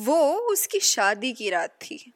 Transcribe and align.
वो 0.00 0.32
उसकी 0.32 0.80
शादी 0.80 1.32
की 1.32 1.50
रात 1.50 1.70
थी, 1.70 2.12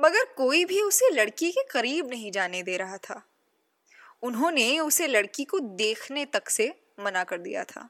मगर 0.00 0.24
कोई 0.24 0.64
भी 0.64 0.80
उसे 0.80 1.10
लड़की 1.10 1.50
के 1.50 1.62
करीब 1.70 2.10
नहीं 2.10 2.32
जाने 2.32 2.62
दे 2.62 2.76
रहा 2.76 2.96
था। 2.96 3.22
उन्होंने 4.22 4.80
उसे 4.80 5.06
लड़की 5.06 5.44
को 5.44 5.58
देखने 5.58 6.24
तक 6.24 6.48
से 6.48 6.80
मना 7.00 7.24
कर 7.24 7.38
दिया 7.38 7.64
था। 7.64 7.88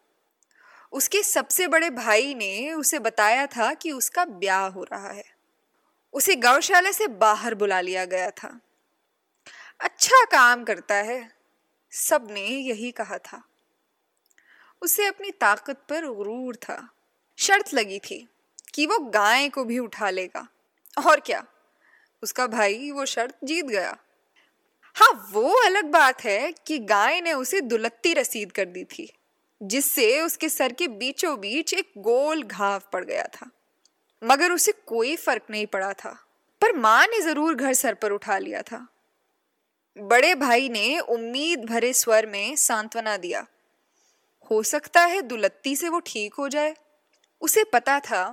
उसके 0.93 1.23
सबसे 1.23 1.69
बड़े 1.69 1.91
भाई 1.91 2.35
ने 2.35 2.73
उसे 2.73 2.99
बताया 2.99 3.47
था 3.47 3.75
कि 3.75 3.93
उसका 3.93 4.25
ब्याह 4.25 4.67
हो 4.67 4.85
रहा 4.85 5.13
है। 5.13 5.25
उसे 6.13 6.37
गौशाला 6.37 6.93
से 6.93 7.07
बाहर 7.07 7.55
बुला 7.55 7.81
लिया 7.81 8.05
गया 8.05 8.31
था। 8.31 8.61
अच्छा 9.81 10.25
काम 10.25 10.65
करता 10.65 10.95
है, 10.95 11.33
सबने 11.91 12.47
यही 12.47 12.91
कहा 12.91 13.19
था। 13.19 13.43
उसे 14.83 15.07
अपनी 15.07 15.31
ताकत 15.31 15.77
पर 15.89 16.07
गुरूर 16.07 16.57
था, 16.57 16.89
शर्त 17.37 17.75
लगी 17.75 17.99
थी। 17.99 18.29
कि 18.75 18.87
वो 18.87 18.99
गाय 19.11 19.49
को 19.49 19.65
भी 19.65 19.79
उठा 19.79 20.11
लेगा। 20.11 20.47
और 20.97 21.21
क्या? 21.21 21.45
उसका 22.23 22.47
भाई 22.47 22.91
वो 22.91 23.05
शर्त 23.07 23.37
जीत 23.45 23.65
गया। 23.65 23.97
हाँ 24.97 25.11
वो 25.33 25.53
अलग 25.65 25.85
बात 25.85 26.25
है 26.25 26.53
कि 26.67 26.79
गाय 26.79 27.21
ने 27.21 27.33
उसे 27.33 27.61
दुलत्ती 27.61 28.13
रसीद 28.15 28.53
कर 28.53 28.65
दी 28.65 28.85
थी, 28.85 29.09
जिससे 29.61 30.21
उसके 30.21 30.49
सर 30.49 30.73
के 30.73 30.89
बीचों 30.89 31.39
बीच 31.41 31.75
एक 31.75 31.93
गोल 31.99 32.43
घाव 32.43 32.83
पड़ 32.93 33.05
गया 33.05 33.25
था। 33.35 33.51
मगर 34.23 34.53
उसे 34.53 34.73
कोई 34.87 35.17
फ़र्क 35.17 35.47
नहीं 35.51 35.67
पड़ा 35.67 35.93
था, 35.93 36.17
पर 36.63 36.77
माँ 36.77 37.07
ने 37.07 37.21
ज़रूर 37.21 37.55
घर 37.55 37.75
सर 37.75 37.95
पर 37.95 38.13
उठा 38.13 38.39
लिया 38.39 38.63
था। 38.63 38.87
बड़े 39.97 40.35
भाई 40.35 40.69
ने 40.69 40.99
उम्मीद 41.01 41.65
भरे 41.65 41.93
स्वर 41.93 42.27
में 42.27 42.55
सांत्वना 42.57 43.17
दिया। 43.17 43.47
हो 44.51 44.63
सकता 44.63 45.01
है 45.01 45.21
दुलत्ती 45.23 45.75
से 45.77 45.89
वो 45.89 46.01
ठीक 46.01 46.35
हो 46.35 46.49
जाए। 46.49 46.75
उसे 47.43 47.65
पता 47.65 47.99
था 48.01 48.25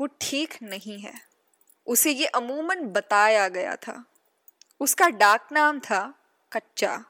वो 0.00 0.08
ठीक 0.20 0.54
नहीं 0.62 0.98
है। 0.98 1.20
उसे 1.86 2.10
ये 2.10 2.26
अमूमन 2.26 2.80
बताया 2.80 3.48
गया 3.48 3.76
था। 3.76 4.04
उसका 4.80 5.08
डाक 5.08 5.48
नाम 5.52 5.80
था 5.80 6.14
कच्चा। 6.52 7.04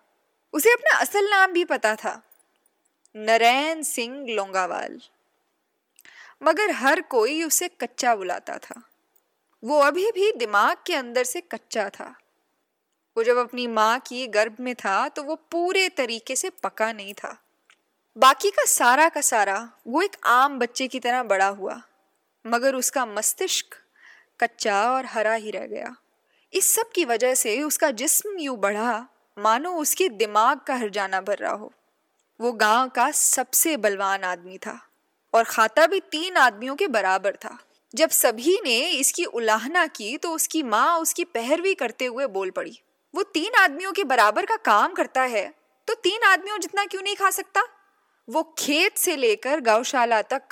उसे 0.53 0.73
अपना 0.73 0.97
असल 0.97 1.31
नाम 1.31 1.53
भी 1.53 1.65
पता 1.65 1.95
था। 1.95 2.23
नरैन 3.17 3.83
सिंह 3.83 4.27
लोंगावाल। 4.29 5.01
मगर 6.43 6.71
हर 6.71 7.01
कोई 7.01 7.43
उसे 7.43 7.69
कच्चा 7.69 8.17
बुलाता 8.17 8.59
था। 8.59 8.83
वो 9.65 9.79
अभी 9.79 10.11
भी 10.11 10.33
दिमाग 10.33 10.77
के 10.87 10.95
अंदर 10.95 11.25
से 11.25 11.41
कच्चा 11.41 11.89
था। 11.89 12.15
वो 13.17 13.25
जब 13.25 13.37
अपनी 13.37 13.67
माँ 13.67 13.99
की 13.99 14.27
गर्भ 14.27 14.57
में 14.61 14.75
था 14.75 15.09
तो 15.09 15.23
वो 15.23 15.35
पूरे 15.35 15.89
तरीके 15.89 16.37
से 16.37 16.51
पका 16.51 16.93
नहीं 16.93 17.15
था। 17.15 17.43
बाकी 18.17 18.51
का 18.51 18.65
सारा 18.65 19.09
का 19.09 19.21
सारा 19.21 19.73
वो 19.87 20.03
एक 20.03 20.17
आम 20.25 20.59
बच्चे 20.59 20.89
की 20.89 21.01
तरह 21.01 21.23
बड़ा 21.23 21.49
हुआ। 21.49 21.83
मगर 22.45 22.75
उसका 22.75 23.05
मस्तिष्क 23.07 23.75
कच्चा 24.41 24.83
और 24.91 25.07
हरा 25.07 25.35
ही 25.35 25.51
रह 25.51 25.67
गया। 25.67 25.95
इस 26.53 26.75
सब 26.75 26.91
की 26.95 27.05
वजह 27.05 27.35
से 27.35 27.61
उसका 27.63 27.91
जिस्म 27.93 28.39
यूँ 28.39 28.57
बढ़ा, 28.59 29.07
मानो 29.37 29.73
उसके 29.73 30.09
दिमाग 30.09 30.61
का 30.67 30.75
हर 30.75 30.89
जाना 30.91 31.21
भर 31.21 31.39
रहा 31.39 31.53
हो। 31.53 31.73
वो 32.41 32.53
गाँव 32.55 32.89
का 32.89 33.11
सबसे 33.11 33.77
बलवान 33.77 34.25
आदमी 34.25 34.59
था 34.59 34.79
और 35.35 35.45
खाता 35.45 35.87
भी 35.87 36.01
तीन 36.03 36.37
आदमियों 36.37 36.75
के 36.77 36.89
बराबर 36.89 37.37
था। 37.37 37.59
जब 37.95 38.11
सभी 38.11 38.59
ने 38.65 38.79
इसकी 38.91 39.25
उलाहना 39.25 39.87
की 39.89 40.17
तो 40.17 40.31
उसकी 40.31 40.63
माँ 40.65 40.99
उसकी 41.01 41.25
पहरवी 41.27 41.75
करते 41.75 42.07
हुए 42.07 42.27
बोल 42.29 42.51
पड़ी, 42.51 42.79
वो 43.15 43.23
तीन 43.25 43.55
आदमियों 43.55 43.93
के 43.93 44.05
बराबर 44.05 44.47
का 44.47 44.57
काम 44.65 44.93
करता 44.93 45.23
है 45.23 45.47
तो 45.89 45.95
तीन 45.95 46.23
आदमियों 46.25 46.59
जितना 46.59 46.85
क्यों 46.85 47.03
नहीं 47.03 47.17
खा 47.17 47.31
सकता? 47.31 47.63
वो 48.29 48.43
खेत 48.59 48.97
से 48.97 49.17
लेकर 49.17 49.61
गौशाला 49.63 50.21
तक 50.25 50.43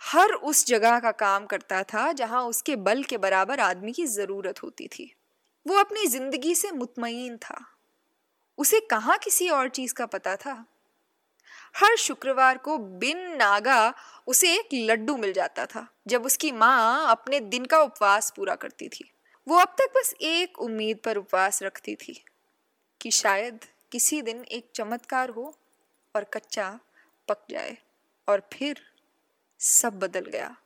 हर 0.00 0.32
उस 0.32 0.66
जगह 0.66 0.98
का 0.98 1.10
काम 1.12 1.46
करता 1.46 1.82
था 1.82 2.10
जहाँ 2.12 2.42
उसके 2.42 2.76
बल 2.76 3.02
के 3.02 3.18
बराबर 3.18 3.60
आदमी 3.60 3.92
की 3.92 4.06
ज़रूरत 4.06 4.62
होती 4.62 4.86
थी। 4.88 5.12
वो 5.66 5.78
अपनी 5.78 6.06
ज़िंदगी 6.06 6.54
से 6.54 6.70
मुतमईन 6.70 7.36
था। 7.36 7.58
उसे 8.58 8.80
कहाँ 8.80 9.18
किसी 9.18 9.48
और 9.48 9.68
चीज़ 9.68 9.94
का 9.94 10.06
पता 10.06 10.36
था? 10.36 10.64
हर 11.76 11.96
शुक्रवार 11.96 12.58
को 12.58 12.76
बिन 12.78 13.18
नागा 13.36 13.94
उसे 14.26 14.52
एक 14.54 14.68
लड्डू 14.74 15.16
मिल 15.16 15.32
जाता 15.32 15.66
था, 15.66 15.86
जब 16.08 16.24
उसकी 16.24 16.52
माँ 16.52 17.10
अपने 17.10 17.40
दिन 17.40 17.64
का 17.64 17.80
उपवास 17.80 18.32
पूरा 18.36 18.54
करती 18.54 18.88
थी। 18.88 19.10
वो 19.46 19.56
अब 19.56 19.74
तक 19.78 19.92
बस 19.96 20.14
एक 20.20 20.58
उम्मीद 20.58 20.98
पर 21.04 21.16
उपवास 21.16 21.62
रखती 21.62 21.94
थी 21.94 22.20
कि 23.00 23.10
शायद 23.10 23.64
किसी 23.92 24.22
दिन 24.22 24.44
एक 24.44 24.70
चमत्कार 24.74 25.30
हो 25.30 25.54
और 26.14 26.24
कच्चा 26.24 26.78
पक 27.28 27.46
जाए 27.50 27.76
और 28.28 28.48
फिर 28.52 28.80
सब 29.60 29.98
बदल 29.98 30.20
गया। 30.20 30.56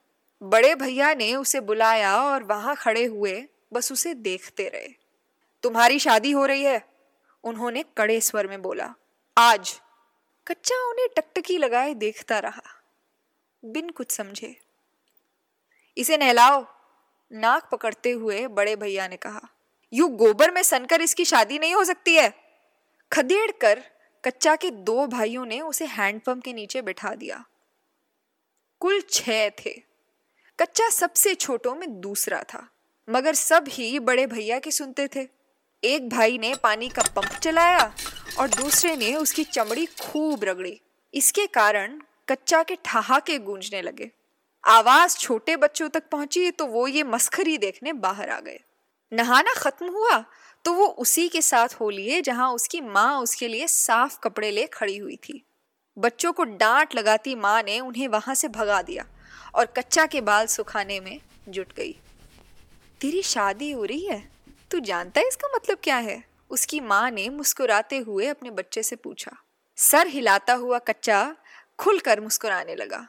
बड़े 0.42 0.74
भैया 0.74 1.14
ने 1.14 1.34
उसे 1.34 1.60
बुलाया 1.60 2.16
और 2.16 2.42
वहाँ 2.42 2.76
खड़े 2.76 3.04
हुए 3.04 3.46
बस 3.72 3.92
उसे 3.92 4.14
देखते 4.14 4.68
रहे। 4.68 4.88
तुम्हारी 5.62 5.98
शादी 5.98 6.30
हो 6.30 6.46
रही 6.46 6.62
है, 6.62 6.86
उन्होंने 7.44 7.84
कड़े 7.98 8.20
स्वर 8.20 8.46
में 8.46 8.62
बोला। 8.62 8.94
आज। 9.38 9.80
कच्चा 10.48 10.90
उन्हें 10.90 11.08
टकटकी 11.16 11.58
लगाए 11.58 11.94
देखता 11.94 12.38
रहा। 12.38 12.62
बिन 13.64 13.90
कुछ 13.90 14.10
समझे। 14.10 14.60
इसे 15.98 16.16
नहलाओ। 16.16 16.66
नाक 17.32 17.68
पकड़ते 17.72 18.10
हुए 18.10 18.46
बड़े 18.46 18.76
भैया 18.76 19.08
ने 19.08 19.16
कहा, 19.16 19.48
यू 19.92 20.08
गोबर 20.08 20.50
में 20.50 20.62
सनकर 20.62 21.00
इसकी 21.00 21.24
शादी 21.24 21.58
नहीं 21.58 21.74
हो 21.74 21.84
सकती 21.84 22.14
है? 22.14 22.34
खदेड़ 23.12 23.50
कर 23.52 23.84
कच्चा 24.24 24.56
के 24.56 24.70
दो 24.70 25.06
भाइयों 25.06 25.46
ने 25.46 25.60
उसे 25.60 25.84
हैंडपंप 25.84 26.44
के 26.44 26.52
नीचे 26.52 26.82
बिठा 26.82 27.14
दिया। 27.14 27.44
कुल 28.84 29.00
छह 29.10 29.48
थे। 29.58 29.70
कच्चा 30.58 30.88
सबसे 30.88 31.34
छोटों 31.34 31.74
में 31.74 32.00
दूसरा 32.00 32.42
था, 32.42 32.60
मगर 33.08 33.34
सब 33.34 33.64
ही 33.68 33.98
बड़े 33.98 34.26
भैया 34.26 34.58
के 34.58 34.70
सुनते 34.70 35.06
थे। 35.08 35.26
एक 35.82 36.08
भाई 36.08 36.36
ने 36.38 36.54
पानी 36.54 36.88
का 36.88 37.02
पंप 37.16 37.38
चलाया 37.42 37.94
और 38.38 38.48
दूसरे 38.50 38.96
ने 38.96 39.14
उसकी 39.14 39.44
चमड़ी 39.44 39.86
खूब 40.00 40.44
रगड़ी। 40.44 40.80
इसके 41.14 41.46
कारण 41.46 41.98
कच्चा 42.28 42.62
के 42.62 42.76
ठहाके 42.84 43.38
गूंजने 43.38 43.82
लगे। 43.82 44.10
आवाज़ 44.64 45.16
छोटे 45.16 45.56
बच्चों 45.56 45.88
तक 45.88 46.08
पहुँची 46.12 46.50
तो 46.50 46.66
वो 46.66 46.86
ये 46.88 47.02
मस्खरी 47.04 47.56
देखने 47.58 47.92
बाहर 47.94 48.30
आ 48.30 48.38
गए। 48.40 48.60
नहाना 49.12 49.54
खत्म 49.54 49.88
हुआ 49.88 50.24
तो 50.64 50.72
वो 50.72 50.86
उसी 50.98 51.28
के 51.28 51.42
साथ 51.42 51.80
हो 51.80 51.90
लिए 51.90 52.20
जहाँ 52.22 52.52
उसकी 52.52 52.80
माँ 52.82 53.20
उसके 53.20 53.48
लिए 53.48 53.66
साफ़ 53.68 54.18
कपड़े 54.24 54.50
ले 54.50 54.66
खड़ी 54.66 54.98
हुई 54.98 55.16
थी। 55.16 55.44
बच्चों 55.98 56.32
को 56.32 56.44
डांट 56.44 56.94
लगाती 56.94 57.34
माँ 57.34 57.62
ने 57.62 57.80
उन्हें 57.80 58.08
वहाँ 58.08 58.34
से 58.34 58.48
भगा 58.48 58.82
दिया 58.82 59.06
और 59.54 59.66
कच्चा 59.66 60.06
के 60.06 60.20
बाल 60.20 60.46
सुखाने 60.46 61.00
में 61.00 61.20
जुट 61.48 61.72
गई। 61.72 61.92
तेरी 63.00 63.22
शादी 63.22 63.70
हो 63.70 63.84
रही 63.84 64.06
है? 64.06 64.30
तू 64.70 64.80
जानता 64.80 65.20
है 65.20 65.28
इसका 65.28 65.48
मतलब 65.54 65.78
क्या 65.82 65.96
है? 65.96 66.24
उसकी 66.50 66.80
माँ 66.80 67.10
ने 67.10 67.28
मुस्कुराते 67.28 67.98
हुए 67.98 68.26
अपने 68.26 68.50
बच्चे 68.50 68.82
से 68.82 68.96
पूछा। 68.96 69.32
सर 69.76 70.06
हिलाता 70.06 70.54
हुआ 70.54 70.78
कच्चा 70.78 71.36
खुलकर 71.78 72.20
मुस्कुराने 72.20 72.74
लगा। 72.74 73.08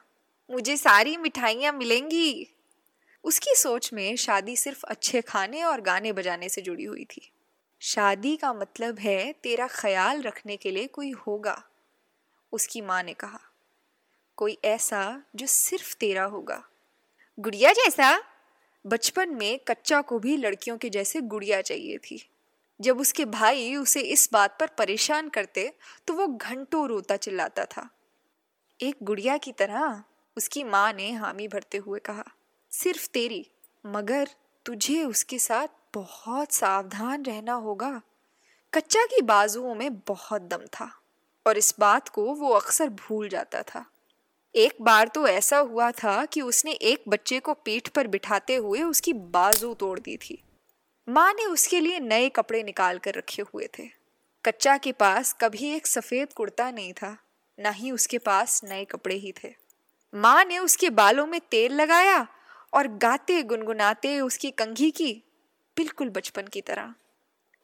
मुझे 0.51 0.77
सारी 0.77 1.17
मिठाइयाँ 1.17 1.73
मिलेंगी? 1.73 2.47
उसकी 3.23 3.55
सोच 3.55 3.93
में 3.93 4.15
शादी 4.15 4.55
सिर्फ़ 4.55 4.85
अच्छे 4.85 5.21
खाने 5.21 5.63
और 5.63 5.81
गाने 5.81 6.13
बजाने 6.13 6.49
से 6.49 6.61
जुड़ी 6.61 6.83
हुई 6.83 7.03
थी। 7.03 7.31
शादी 7.79 8.35
का 8.35 8.53
मतलब 8.53 8.99
है 8.99 9.33
तेरा 9.33 9.67
ख्याल 9.67 10.21
रखने 10.21 10.57
के 10.57 10.71
लिए 10.71 10.87
कोई 10.87 11.11
होगा। 11.11 11.63
उसकी 12.55 12.81
माँ 12.81 13.01
ने 13.03 13.13
कहा, 13.13 13.39
कोई 14.37 14.57
ऐसा 14.65 15.21
जो 15.35 15.47
सिर्फ़ 15.47 15.95
तेरा 15.95 16.23
होगा? 16.23 16.63
गुड़िया 17.39 17.71
जैसा? 17.73 18.17
बचपन 18.85 19.29
में 19.29 19.59
कच्चा 19.59 20.01
को 20.01 20.19
भी 20.19 20.37
लड़कियों 20.37 20.77
के 20.77 20.89
जैसे 20.89 21.21
गुड़िया 21.21 21.61
चाहिए 21.61 21.97
थी। 21.97 22.29
जब 22.79 22.99
उसके 22.99 23.25
भाई 23.25 23.75
उसे 23.75 24.01
इस 24.01 24.29
बात 24.33 24.57
पर 24.59 24.67
परेशान 24.67 25.29
करते 25.29 25.73
तो 26.07 26.13
वो 26.13 26.27
घंटों 26.27 26.87
रोता 26.89 27.17
चिल्लाता 27.17 27.65
था। 27.65 27.89
एक 28.79 28.95
गुड़िया 29.03 29.37
की 29.37 29.51
तरह 29.51 30.03
उसकी 30.37 30.63
माँ 30.63 30.91
ने 30.93 31.11
हामी 31.11 31.47
भरते 31.47 31.77
हुए 31.77 31.99
कहा, 31.99 32.23
सिर्फ़ 32.71 33.07
तेरी, 33.09 33.45
मगर 33.85 34.29
तुझे 34.65 35.03
उसके 35.03 35.39
साथ 35.39 35.67
बहुत 35.93 36.51
सावधान 36.51 37.23
रहना 37.23 37.53
होगा। 37.53 38.01
कच्चा 38.73 39.05
की 39.05 39.21
बाजुओं 39.21 39.75
में 39.75 39.95
बहुत 39.97 40.41
दम 40.41 40.65
था। 40.65 40.91
और 41.45 41.57
इस 41.57 41.75
बात 41.79 42.09
को 42.09 42.23
वो 42.33 42.49
अक्सर 42.49 42.89
भूल 42.89 43.29
जाता 43.29 43.61
था। 43.63 43.85
एक 44.55 44.73
बार 44.81 45.07
तो 45.07 45.27
ऐसा 45.27 45.57
हुआ 45.57 45.91
था 45.91 46.25
कि 46.25 46.41
उसने 46.41 46.71
एक 46.71 47.03
बच्चे 47.07 47.39
को 47.39 47.53
पीठ 47.53 47.87
पर 47.87 48.07
बिठाते 48.07 48.55
हुए 48.55 48.81
उसकी 48.81 49.13
बाजू 49.13 49.73
तोड़ 49.73 49.99
दी 49.99 50.17
थी। 50.17 50.41
माँ 51.07 51.33
ने 51.33 51.45
उसके 51.45 51.79
लिए 51.79 51.99
नए 51.99 52.29
कपड़े 52.29 52.63
निकाल 52.63 52.97
कर 52.97 53.13
रखे 53.13 53.41
हुए 53.41 53.67
थे। 53.79 53.89
कच्चा 54.45 54.77
के 54.77 54.91
पास 54.91 55.35
कभी 55.41 55.69
एक 55.69 55.87
सफ़ेद 55.87 56.33
कुर्ता 56.33 56.71
नहीं 56.71 56.93
था, 56.93 57.17
ना 57.59 57.69
ही 57.69 57.91
उसके 57.91 58.17
पास 58.17 58.61
नए 58.63 58.85
कपड़े 58.85 59.15
ही 59.15 59.33
थे। 59.43 59.53
माँ 60.13 60.43
ने 60.45 60.57
उसके 60.57 60.89
बालों 60.89 61.27
में 61.27 61.39
तेल 61.51 61.73
लगाया 61.73 62.27
और 62.73 62.87
गाते 62.87 63.43
गुनगुनाते 63.43 64.19
उसकी 64.19 64.51
कंघी 64.51 64.91
की, 64.91 65.13
बिल्कुल 65.77 66.09
बचपन 66.09 66.47
की 66.47 66.61
तरह। 66.61 66.93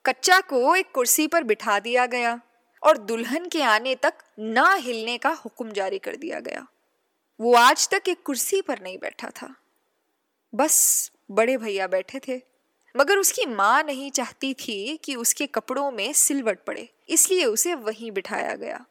कच्चा 0.06 0.40
को 0.42 0.76
एक 0.76 0.92
कुर्सी 0.92 1.28
पर 1.28 1.44
बिठा 1.44 1.80
दिया 1.80 2.06
गया। 2.06 2.40
और 2.84 2.98
दुल्हन 2.98 3.48
के 3.48 3.62
आने 3.62 3.96
तक 3.96 4.14
ना 4.40 4.74
हिलने 4.74 5.18
का 5.18 5.30
हुक्म 5.36 5.72
जारी 5.72 6.00
कर 6.00 6.16
दिया 6.16 6.40
गया। 6.40 6.66
वो 7.40 7.54
आज 7.56 7.88
तक 7.90 8.10
एक 8.10 8.22
कुर्सी 8.24 8.62
पर 8.62 8.82
नहीं 8.82 8.98
बैठा 8.98 9.30
था। 9.32 9.54
बस 10.54 11.12
बड़े 11.32 11.58
भैया 11.58 11.88
बैठे 11.88 12.20
थे, 12.20 12.42
मगर 12.96 13.18
उसकी 13.18 13.46
माँ 13.46 13.84
नहीं 13.84 14.10
चाहती 14.12 14.54
थी 14.54 14.98
कि 14.98 15.16
उसके 15.16 15.46
कपड़ों 15.48 15.92
में 15.92 16.12
सिलवट 16.14 16.64
पड़े, 16.66 16.88
इसलिए 17.10 17.46
उसे 17.46 17.76
वहीं 17.76 18.12
बिठाया 18.12 18.56
गया। 18.56 18.86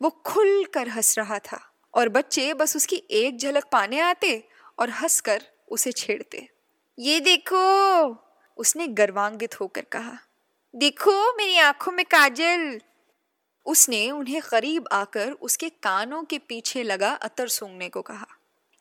वो 0.00 0.10
खुल 0.26 0.64
कर 0.64 0.88
हंस 0.88 1.18
रहा 1.18 1.38
था 1.38 1.60
और 1.94 2.08
बच्चे 2.08 2.52
बस 2.54 2.76
उसकी 2.76 3.02
एक 3.10 3.38
झलक 3.38 3.64
पाने 3.72 4.00
आते 4.00 4.42
और 4.78 4.90
हंसकर 4.90 5.42
उसे 5.68 5.92
छेड़ते। 5.92 6.48
ये 6.98 7.20
देखो, 7.20 7.56
उसने 8.58 8.86
गर्वांगित 8.88 9.60
होकर 9.60 9.82
कहा, 9.82 10.18
देखो 10.74 11.36
मेरी 11.36 11.58
आँखों 11.58 11.92
में 11.92 12.04
काजल 12.04 12.80
उसने 13.66 14.10
उन्हें 14.10 14.40
करीब 14.42 14.88
आकर 14.92 15.30
उसके 15.32 15.68
कानों 15.82 16.22
के 16.22 16.38
पीछे 16.38 16.82
लगा 16.82 17.10
अतर 17.12 17.48
सूंघने 17.48 17.88
को 17.88 18.02
कहा। 18.02 18.26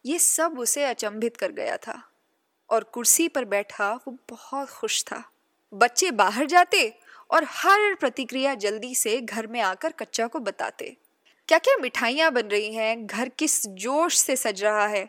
यह 0.05 0.17
सब 0.17 0.59
उसे 0.59 0.83
अचंभित 0.83 1.37
कर 1.37 1.51
गया 1.51 1.77
था 1.77 2.01
और 2.69 2.83
कुर्सी 2.83 3.27
पर 3.27 3.45
बैठा 3.45 3.93
वो 3.97 4.17
बहुत 4.29 4.69
खुश 4.69 5.03
था। 5.03 5.23
बच्चे 5.73 6.11
बाहर 6.11 6.45
जाते 6.45 6.93
और 7.31 7.45
हर 7.49 7.93
प्रतिक्रिया 7.95 8.55
जल्दी 8.55 8.93
से 8.95 9.19
घर 9.21 9.47
में 9.47 9.59
आकर 9.61 9.91
कच्चा 9.91 10.27
को 10.27 10.39
बताते। 10.39 10.95
क्या 11.49 11.57
क्या 11.57 11.75
मिठाइयाँ 11.77 12.31
बन 12.31 12.47
रही 12.47 12.73
हैं, 12.73 13.05
घर 13.07 13.29
किस 13.29 13.65
जोश 13.67 14.17
से 14.17 14.35
सज 14.35 14.63
रहा 14.63 14.85
है 14.87 15.07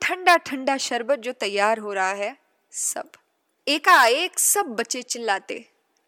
ठंडा 0.00 0.36
ठंडा 0.36 0.76
शरबत 0.76 1.18
जो 1.18 1.32
तैयार 1.32 1.78
हो 1.78 1.92
रहा 1.92 2.12
है, 2.12 2.36
सब। 2.72 3.10
एकाएक 3.66 4.38
सब 4.38 4.66
बच्चे 4.70 5.02
चिल्लाते, 5.02 5.58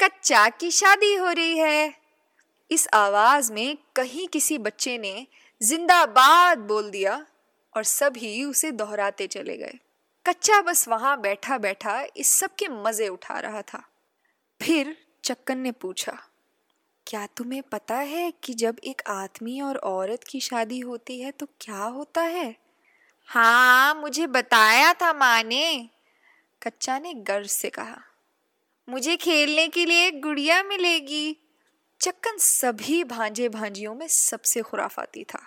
कच्चा 0.01 0.49
की 0.51 0.71
शादी 0.71 1.15
हो 1.15 1.31
रही 1.31 1.59
है। 1.59 2.04
इस 2.75 2.87
आवाज़ 2.95 3.53
में 3.53 3.77
कहीं 3.97 4.27
किसी 4.29 4.59
बच्चे 4.59 4.97
ने 4.99 5.27
जिंदाबाद 5.61 6.59
बोल 6.59 6.91
दिया 6.91 7.25
और 7.75 7.85
सभी 7.85 8.45
उसे 8.45 8.71
दोहराते 8.73 9.27
चले 9.27 9.57
गए। 9.57 9.79
कच्चा 10.27 10.61
बस 10.63 10.87
वहाँ 10.89 11.21
बैठा 11.21 11.59
बैठा 11.59 12.03
इस 12.17 12.33
सब 12.33 12.55
के 12.59 12.69
मज़े 12.69 13.09
उठा 13.09 13.39
रहा 13.41 13.63
था। 13.63 13.83
फिर 14.61 14.97
चक्कन 15.25 15.59
ने 15.59 15.73
पूछा, 15.73 16.17
क्या 17.07 17.27
तुम्हें 17.37 17.63
पता 17.63 17.97
है 17.97 18.31
कि 18.45 18.55
जब 18.55 18.77
एक 18.85 19.03
आदमी 19.09 19.61
और 19.61 19.77
औरत 19.77 20.25
की 20.25 20.41
शादी 20.41 20.79
होती 20.81 21.21
है 21.21 21.31
तो 21.31 21.47
क्या 21.61 21.83
होता 21.85 22.23
है? 22.23 22.55
हाँ 23.29 23.95
मुझे 23.95 24.27
बताया 24.29 24.93
था 24.95 25.13
माँ 25.13 25.43
ने। 25.45 25.89
कच्चा 26.63 26.99
ने 26.99 27.15
गर्व 27.23 27.47
से 27.47 27.71
कहा, 27.71 27.97
मुझे 28.89 29.17
खेलने 29.17 29.67
के 29.69 29.85
लिए 29.85 30.11
गुड़िया 30.13 30.63
मिलेगी। 30.63 31.37
चक्कन 32.05 32.39
सभी 32.39 33.05
भांजे 33.05 33.49
भांजियों 33.49 33.95
में 33.95 34.09
सबसे 34.09 34.63
खुराफाती 34.63 35.25
था। 35.25 35.41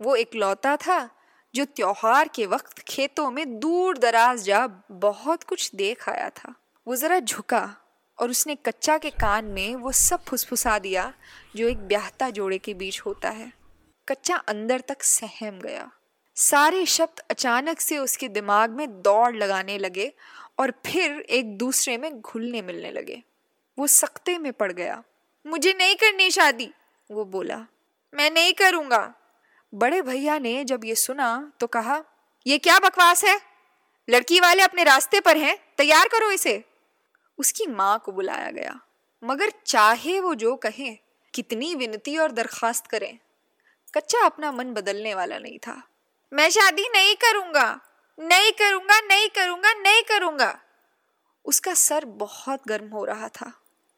वो 0.00 0.16
एक 0.16 0.34
लौता 0.34 0.76
था 0.76 1.10
जो 1.54 1.64
त्योहार 1.64 2.28
के 2.28 2.46
वक्त 2.46 2.78
खेतों 2.78 3.30
में 3.30 3.60
दूर 3.60 3.98
दराज 3.98 4.42
जा 4.42 4.66
बहुत 4.90 5.42
कुछ 5.42 5.74
देख 5.74 6.08
आया 6.08 6.28
था। 6.28 6.54
वो 6.86 6.96
जरा 6.96 7.20
झुका 7.20 7.76
और 8.18 8.30
उसने 8.30 8.54
कच्चा 8.54 8.98
के 8.98 9.10
कान 9.10 9.44
में 9.44 9.74
वो 9.74 9.92
सब 9.92 10.24
फुसफुसा 10.24 10.78
दिया 10.78 11.14
जो 11.56 11.68
एक 11.68 11.78
ब्याहता 11.78 12.30
जोड़े 12.30 12.58
के 12.58 12.74
बीच 12.74 13.00
होता 13.00 13.30
है। 13.30 13.52
कच्चा 14.08 14.36
अंदर 14.36 14.80
तक 14.80 15.02
सहम 15.02 15.60
गया। 15.60 15.90
सारे 16.34 16.86
शब्द 16.86 17.20
अचानक 17.30 17.80
से 17.80 17.98
उसके 17.98 18.28
दिमाग 18.28 18.70
में 18.70 19.02
दौड़ 19.02 19.36
लगाने 19.36 19.78
लगे 19.78 20.12
और 20.58 20.70
फिर 20.86 21.20
एक 21.20 21.58
दूसरे 21.58 21.98
में 21.98 22.20
घुलने 22.20 22.62
मिलने 22.62 22.90
लगे। 22.90 23.22
वो 23.78 23.86
सख्ते 23.86 24.38
में 24.38 24.52
पड़ 24.52 24.72
गया। 24.72 25.02
मुझे 25.46 25.72
नहीं 25.72 25.94
करनी 25.96 26.30
शादी। 26.30 26.70
वो 27.10 27.24
बोला, 27.24 27.56
मैं 28.14 28.30
नहीं 28.30 28.52
करूँगा। 28.52 29.14
बड़े 29.72 30.00
भैया 30.02 30.38
ने 30.38 30.64
जब 30.64 30.84
ये 30.84 30.94
सुना 30.94 31.52
तो 31.60 31.66
कहा, 31.66 32.02
ये 32.46 32.58
क्या 32.58 32.78
बकवास 32.78 33.24
है? 33.24 33.40
लड़की 34.08 34.40
वाले 34.40 34.62
अपने 34.62 34.84
रास्ते 34.84 35.20
पर 35.20 35.36
हैं, 35.36 35.56
तैयार 35.76 36.08
करो 36.08 36.30
इसे। 36.30 36.64
उसकी 37.38 37.66
माँ 37.66 37.98
को 38.04 38.12
बुलाया 38.12 38.50
गया, 38.50 38.80
मगर 39.22 39.52
चाहे 39.66 40.18
वो 40.20 40.34
जो 40.34 40.56
कहें, 40.56 40.98
कितनी 41.34 41.74
विनती 41.74 42.16
और 42.16 42.32
दरखास्त 42.32 42.86
करें। 42.86 43.18
कच्चा 43.94 44.24
अपना 44.24 44.52
मन 44.52 44.72
बदलने 44.72 45.14
वाला 45.14 45.38
नहीं 45.38 45.58
था। 45.58 45.82
मैं 46.32 46.50
शादी 46.50 46.88
नहीं 46.88 47.14
करूँगा 47.14 47.80
नहीं 48.18 48.52
करूँगा 48.52 49.00
नहीं 49.00 49.28
करूँगा 49.28 49.72
नहीं 49.72 50.02
करूँगा। 50.02 50.58
उसका 51.44 51.74
सर 51.74 52.04
बहुत 52.04 52.62
गर्म 52.68 52.88
हो 52.88 53.04
रहा 53.04 53.28
था। 53.28 53.52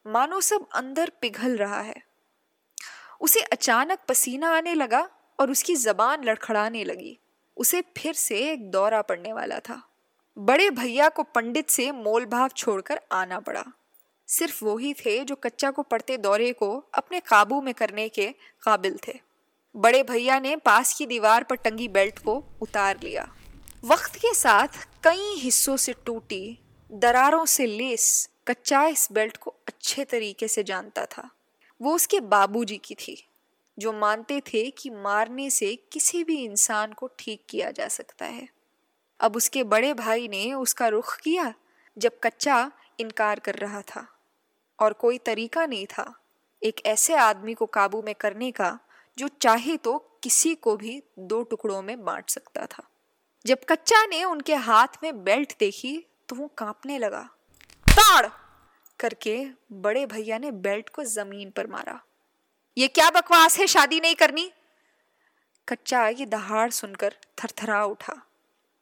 मानो 0.06 0.40
सब 0.40 0.66
अंदर 0.74 1.12
पिघल 1.20 1.56
रहा 1.56 1.80
है। 1.80 2.02
उसे 3.20 3.40
अचानक 3.40 3.98
पसीना 4.08 4.56
आने 4.56 4.74
लगा 4.74 5.08
और 5.40 5.50
उसकी 5.50 5.76
जबान 5.76 6.24
लड़खड़ाने 6.24 6.84
लगी। 6.84 7.18
उसे 7.56 7.80
फिर 7.96 8.14
से 8.14 8.38
एक 8.52 8.70
दौरा 8.70 9.02
पड़ने 9.02 9.32
वाला 9.32 9.58
था। 9.58 9.82
बड़े 10.38 10.70
भैया 10.70 11.08
को 11.08 11.22
पंडित 11.22 11.70
से 11.70 11.92
मोल 11.92 12.24
भाव 12.26 12.48
छोड़कर 12.48 13.00
आना 13.12 13.40
पड़ा। 13.40 13.64
सिर्फ़ 14.28 14.64
वो 14.64 14.76
ही 14.76 14.94
थे 14.94 15.24
जो 15.24 15.34
कच्चा 15.34 15.70
को 15.70 15.82
पड़ते 15.82 16.16
दौरे 16.16 16.52
को 16.52 16.84
अपने 16.94 17.20
काबू 17.20 17.60
में 17.60 17.74
करने 17.74 18.08
के 18.08 18.34
काबिल 18.62 18.98
थे। 19.08 19.20
बड़े 19.76 20.02
भैया 20.02 20.38
ने 20.40 20.56
पास 20.56 20.94
की 20.94 21.06
दीवार 21.06 21.44
पर 21.44 21.56
टंगी 21.56 21.88
बेल्ट 21.88 22.18
को 22.18 22.44
उतार 22.62 23.00
लिया। 23.02 23.28
वक्त 23.84 24.16
के 24.16 24.34
साथ 24.34 24.68
कई 25.04 25.34
हिस्सों 25.36 25.76
से 25.76 25.94
टूटी, 26.06 26.58
दरारों 26.92 27.44
से 27.46 27.66
लेस, 27.66 28.30
कच्चा 28.48 28.84
इस 28.86 29.08
बेल्ट 29.12 29.36
को 29.36 29.54
अच्छे 29.84 30.04
तरीके 30.04 30.48
से 30.48 30.62
जानता 30.62 31.06
था। 31.06 31.30
वो 31.82 31.94
उसके 31.94 32.20
बाबूजी 32.20 32.76
की 32.76 32.94
थी, 32.94 33.28
जो 33.78 33.92
मानते 33.92 34.40
थे 34.40 34.70
कि 34.70 34.90
मारने 34.90 35.50
से 35.50 35.78
किसी 35.92 36.24
भी 36.24 36.44
इंसान 36.44 36.92
को 36.92 37.10
ठीक 37.18 37.42
किया 37.48 37.70
जा 37.70 37.88
सकता 37.88 38.24
है। 38.24 38.48
अब 39.20 39.36
उसके 39.36 39.64
बड़े 39.64 39.94
भाई 39.94 40.28
ने 40.28 40.52
उसका 40.54 40.88
रुख 40.88 41.16
किया, 41.16 41.54
जब 41.98 42.12
कच्चा 42.22 42.72
इनकार 43.00 43.38
कर 43.38 43.54
रहा 43.54 43.82
था। 43.82 44.06
और 44.80 44.92
कोई 44.92 45.18
तरीका 45.18 45.66
नहीं 45.66 45.86
था 45.86 46.20
एक 46.62 46.86
ऐसे 46.86 47.14
आदमी 47.14 47.54
को 47.54 47.66
काबू 47.66 48.02
में 48.02 48.14
करने 48.14 48.50
का, 48.50 48.78
जो 49.18 49.28
चाहे 49.28 49.76
तो 49.76 49.98
किसी 50.22 50.54
को 50.54 50.76
भी 50.76 51.02
दो 51.18 51.42
टुकड़ों 51.42 51.82
में 51.82 52.04
बांट 52.04 52.30
सकता 52.30 52.66
था। 52.66 52.88
जब 53.46 53.58
कच्चा 53.68 54.06
ने 54.06 54.24
उनके 54.24 54.54
हाथ 54.54 55.02
में 55.02 55.24
बेल्ट 55.24 55.52
देखी 55.58 56.04
तो 56.28 56.36
वो 56.36 56.48
कांपने 56.48 56.98
लगा। 56.98 57.30
ताड़! 57.90 58.26
करके 59.00 59.36
बड़े 59.72 60.04
भैया 60.06 60.38
ने 60.38 60.50
बेल्ट 60.50 60.88
को 60.88 61.04
ज़मीन 61.04 61.50
पर 61.50 61.66
मारा। 61.66 62.00
ये 62.76 62.88
क्या 62.88 63.10
बकवास 63.10 63.58
है? 63.58 63.66
शादी 63.66 64.00
नहीं 64.00 64.14
करनी? 64.14 64.50
कच्चा 65.68 66.06
ये 66.08 66.26
दहाड़ 66.26 66.70
सुनकर 66.70 67.14
थरथरा 67.38 67.84
उठा। 67.84 68.14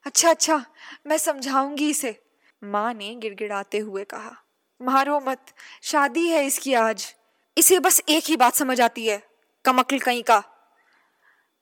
अच्छा 0.07 0.31
अच्छा 0.31 0.65
मैं 1.07 1.19
समझाऊँगी 1.19 1.91
इसे। 1.91 2.19
माँ 2.63 2.93
ने 2.95 3.15
गिड़गिड़ाते 3.15 3.79
हुए 3.79 4.05
कहा, 4.05 4.37
मारो 4.81 5.21
मत, 5.21 5.55
शादी 5.83 6.27
है 6.29 6.45
इसकी 6.47 6.75
आज। 6.75 7.15
इसे 7.57 7.79
बस 7.81 8.01
एक 8.09 8.25
ही 8.25 8.37
बात 8.37 8.55
समझ 8.55 8.81
आती 8.81 9.07
है 9.07 9.23
कमकल 9.65 9.99
कहीं 9.99 10.23
का। 10.23 10.43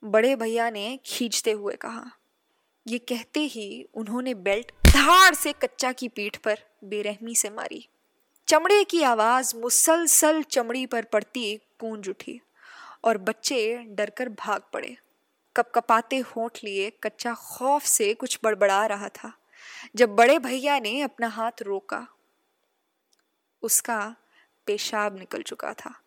बड़े 0.02 0.34
भैया 0.36 0.70
ने 0.70 0.98
खींचते 1.06 1.50
हुए 1.50 1.74
कहा, 1.74 2.10
ये 2.86 2.98
कहते 2.98 3.40
ही 3.42 3.86
उन्होंने 3.94 4.34
बेल्ट 4.36 4.72
धाड़ 4.86 5.34
से 5.34 5.52
कच्चा 5.52 5.92
की 5.92 6.08
पीठ 6.08 6.36
पर 6.36 6.58
बेरहमी 6.84 7.34
से 7.34 7.50
मारी। 7.50 7.86
चमड़े 8.50 8.84
की 8.84 9.02
आवाज़ 9.02 9.56
मुसलसल 9.56 10.42
चमड़ी 10.42 10.86
पर 10.86 11.04
पड़ती 11.04 11.56
गूंज 11.56 12.08
उठी 12.08 12.40
और 13.04 13.18
बच्चे 13.18 13.78
डरकर 13.78 14.28
भाग 14.28 14.62
पड़े। 14.72 14.96
कपकपाते 15.56 16.18
होठ 16.18 16.58
लिए 16.64 16.92
कच्चा 17.02 17.34
खौफ 17.34 17.82
से 17.82 18.14
कुछ 18.14 18.38
बड़बड़ा 18.44 18.86
रहा 18.86 19.08
था। 19.08 19.32
जब 19.96 20.16
बड़े 20.16 20.38
भैया 20.38 20.78
ने 20.78 21.00
अपना 21.00 21.28
हाथ 21.28 21.62
रोका, 21.62 22.06
उसका 23.62 24.16
पेशाब 24.66 25.18
निकल 25.18 25.42
चुका 25.42 25.72
था। 25.72 26.00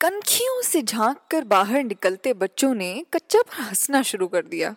कनखियों 0.00 0.62
से 0.62 0.82
झाँक 0.82 1.20
कर 1.30 1.44
बाहर 1.44 1.84
निकलते 1.84 2.32
बच्चों 2.32 2.74
ने 2.74 3.06
कच्चा 3.12 3.42
पर 3.42 3.62
हंसना 3.62 4.02
शुरू 4.02 4.28
कर 4.28 4.42
दिया। 4.42 4.76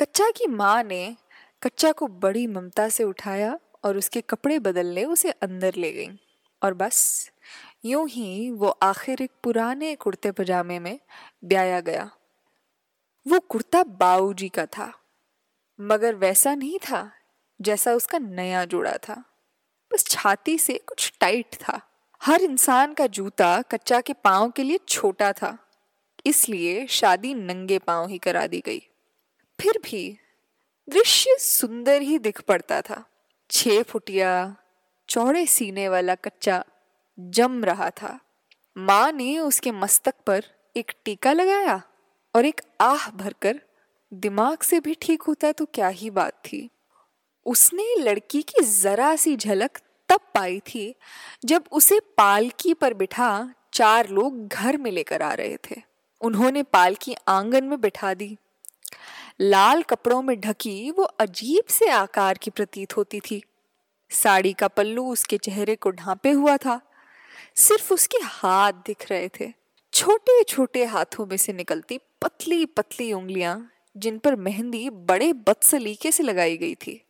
कच्चा 0.00 0.30
की 0.30 0.46
माँ 0.46 0.82
ने 0.82 1.16
कच्चा 1.62 1.92
को 1.92 2.06
बड़ी 2.06 2.46
ममता 2.46 2.88
से 2.88 3.04
उठाया 3.04 3.58
और 3.84 3.96
उसके 3.96 4.20
कपड़े 4.20 4.58
बदलने 4.58 5.04
उसे 5.04 5.30
अंदर 5.30 5.74
ले 5.74 5.92
गई। 5.92 6.08
और 6.62 6.74
बस, 6.74 7.30
यूँ 7.84 8.08
ही 8.08 8.50
वो 8.50 8.68
आखिर 8.82 9.22
एक 9.22 9.30
पुराने 9.42 9.94
कुर्ते 9.94 10.30
पजामे 10.32 10.78
में 10.78 10.98
ब्याया 11.44 11.80
गया। 11.80 12.10
वो 13.26 13.38
कुर्ता 13.40 13.82
बाऊजी 13.84 14.48
का 14.48 14.66
था, 14.66 14.92
मगर 15.78 16.14
वैसा 16.14 16.54
नहीं 16.54 16.78
था 16.78 17.10
जैसा 17.60 17.92
उसका 17.92 18.18
नया 18.18 18.64
जोड़ा 18.64 18.96
था। 18.98 19.14
बस 19.90 20.04
छाती 20.04 20.58
से 20.58 20.78
कुछ 20.88 21.12
टाइट 21.20 21.54
था। 21.54 21.80
हर 22.20 22.42
इंसान 22.42 22.94
का 22.94 23.06
जूता 23.06 23.60
कच्चा 23.62 24.00
के 24.00 24.12
पाँव 24.14 24.50
के 24.50 24.62
लिए 24.62 24.78
छोटा 24.88 25.32
था, 25.32 25.56
इसलिए 26.26 26.86
शादी 26.86 27.34
नंगे 27.34 27.78
पाँव 27.78 28.08
ही 28.08 28.18
करा 28.18 28.46
दी 28.46 28.62
गई। 28.66 28.78
फिर 29.58 29.78
भी 29.84 30.18
दृश्य 30.88 31.36
सुंदर 31.38 32.02
ही 32.02 32.18
दिख 32.18 32.40
पड़ता 32.40 32.80
था। 32.80 33.04
छह 33.50 33.82
फुटिया 33.82 34.56
चौड़े 35.08 35.46
सीने 35.46 35.88
वाला 35.88 36.14
कच्चा 36.14 36.62
जम 37.18 37.64
रहा 37.64 37.90
था। 37.90 38.18
माँ 38.76 39.12
ने 39.12 39.38
उसके 39.38 39.72
मस्तक 39.72 40.14
पर 40.26 40.44
एक 40.76 40.92
टीका 41.04 41.32
लगाया 41.32 41.82
और 42.34 42.46
एक 42.46 42.60
आह 42.80 43.08
भरकर 43.10 43.60
दिमाग 44.12 44.62
से 44.62 44.80
भी 44.80 44.96
ठीक 45.02 45.22
होता 45.22 45.52
तो 45.52 45.64
क्या 45.64 45.88
ही 45.88 46.10
बात 46.10 46.32
थी। 46.44 46.68
उसने 47.46 47.94
लड़की 47.98 48.42
की 48.42 48.64
जरा 48.64 49.14
सी 49.16 49.36
झलक 49.36 49.78
तब 50.08 50.20
पाई 50.34 50.58
थी 50.60 50.94
जब 51.44 51.64
उसे 51.72 52.00
पालकी 52.16 52.74
पर 52.74 52.94
बिठा 52.94 53.54
चार 53.72 54.08
लोग 54.08 54.46
घर 54.48 54.76
में 54.76 54.90
लेकर 54.90 55.22
आ 55.22 55.32
रहे 55.34 55.56
थे। 55.56 55.80
उन्होंने 56.20 56.62
पालकी 56.62 57.14
आँगन 57.28 57.64
में 57.64 57.80
बिठा 57.80 58.14
दी। 58.14 58.36
लाल 59.40 59.82
कपड़ों 59.82 60.22
में 60.22 60.40
ढकी 60.40 60.90
वो 60.90 61.04
अजीब 61.04 61.64
से 61.68 61.88
आकार 61.88 62.38
की 62.38 62.50
प्रतीत 62.50 62.96
होती 62.96 63.20
थी। 63.20 63.42
साड़ी 64.10 64.52
का 64.52 64.68
पल्लू 64.68 65.06
उसके 65.12 65.38
चेहरे 65.38 65.76
को 65.76 65.90
ढांपे 65.90 66.30
हुआ 66.30 66.56
था। 66.56 66.80
सिर्फ़ 67.56 67.94
उसके 67.94 68.18
हाथ 68.22 68.72
दिख 68.72 69.10
रहे 69.10 69.28
थे। 69.28 69.52
छोटे 69.92 70.42
छोटे 70.42 70.84
हाथों 70.84 71.26
में 71.26 71.36
से 71.36 71.52
निकलती 71.52 71.98
पतली 72.22 72.66
पतली 72.66 73.12
उंगलियाँ, 73.12 73.70
जिन 73.96 74.18
पर 74.18 74.36
मेहंदी 74.36 74.90
बड़े 74.90 75.32
बदसलीके 75.32 76.12
से 76.12 76.22
लगाई 76.22 76.56
गई 76.56 76.74
थी। 76.74 77.00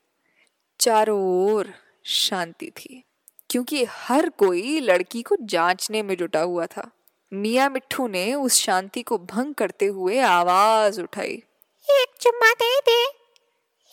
चारों 0.81 1.21
ओर 1.21 1.73
शांति 2.05 2.71
थी, 2.71 3.03
क्योंकि 3.51 3.85
हर 3.85 4.29
कोई 4.29 4.81
लड़की 4.81 5.23
को 5.23 5.37
जांचने 5.43 6.03
में 6.03 6.17
जुटा 6.17 6.41
हुआ 6.41 6.67
था। 6.67 6.91
मियाँ 7.33 7.71
मिट्ठू 7.71 8.07
ने 8.09 8.35
उस 8.35 8.55
शांति 8.55 9.03
को 9.03 9.19
भंग 9.19 9.55
करते 9.55 9.87
हुए 9.87 10.19
आवाज़ 10.19 11.01
उठाई। 11.01 11.43
एक 11.89 12.15
चुम्मा 12.21 12.53
दे 12.53 12.81
दे, 12.81 13.03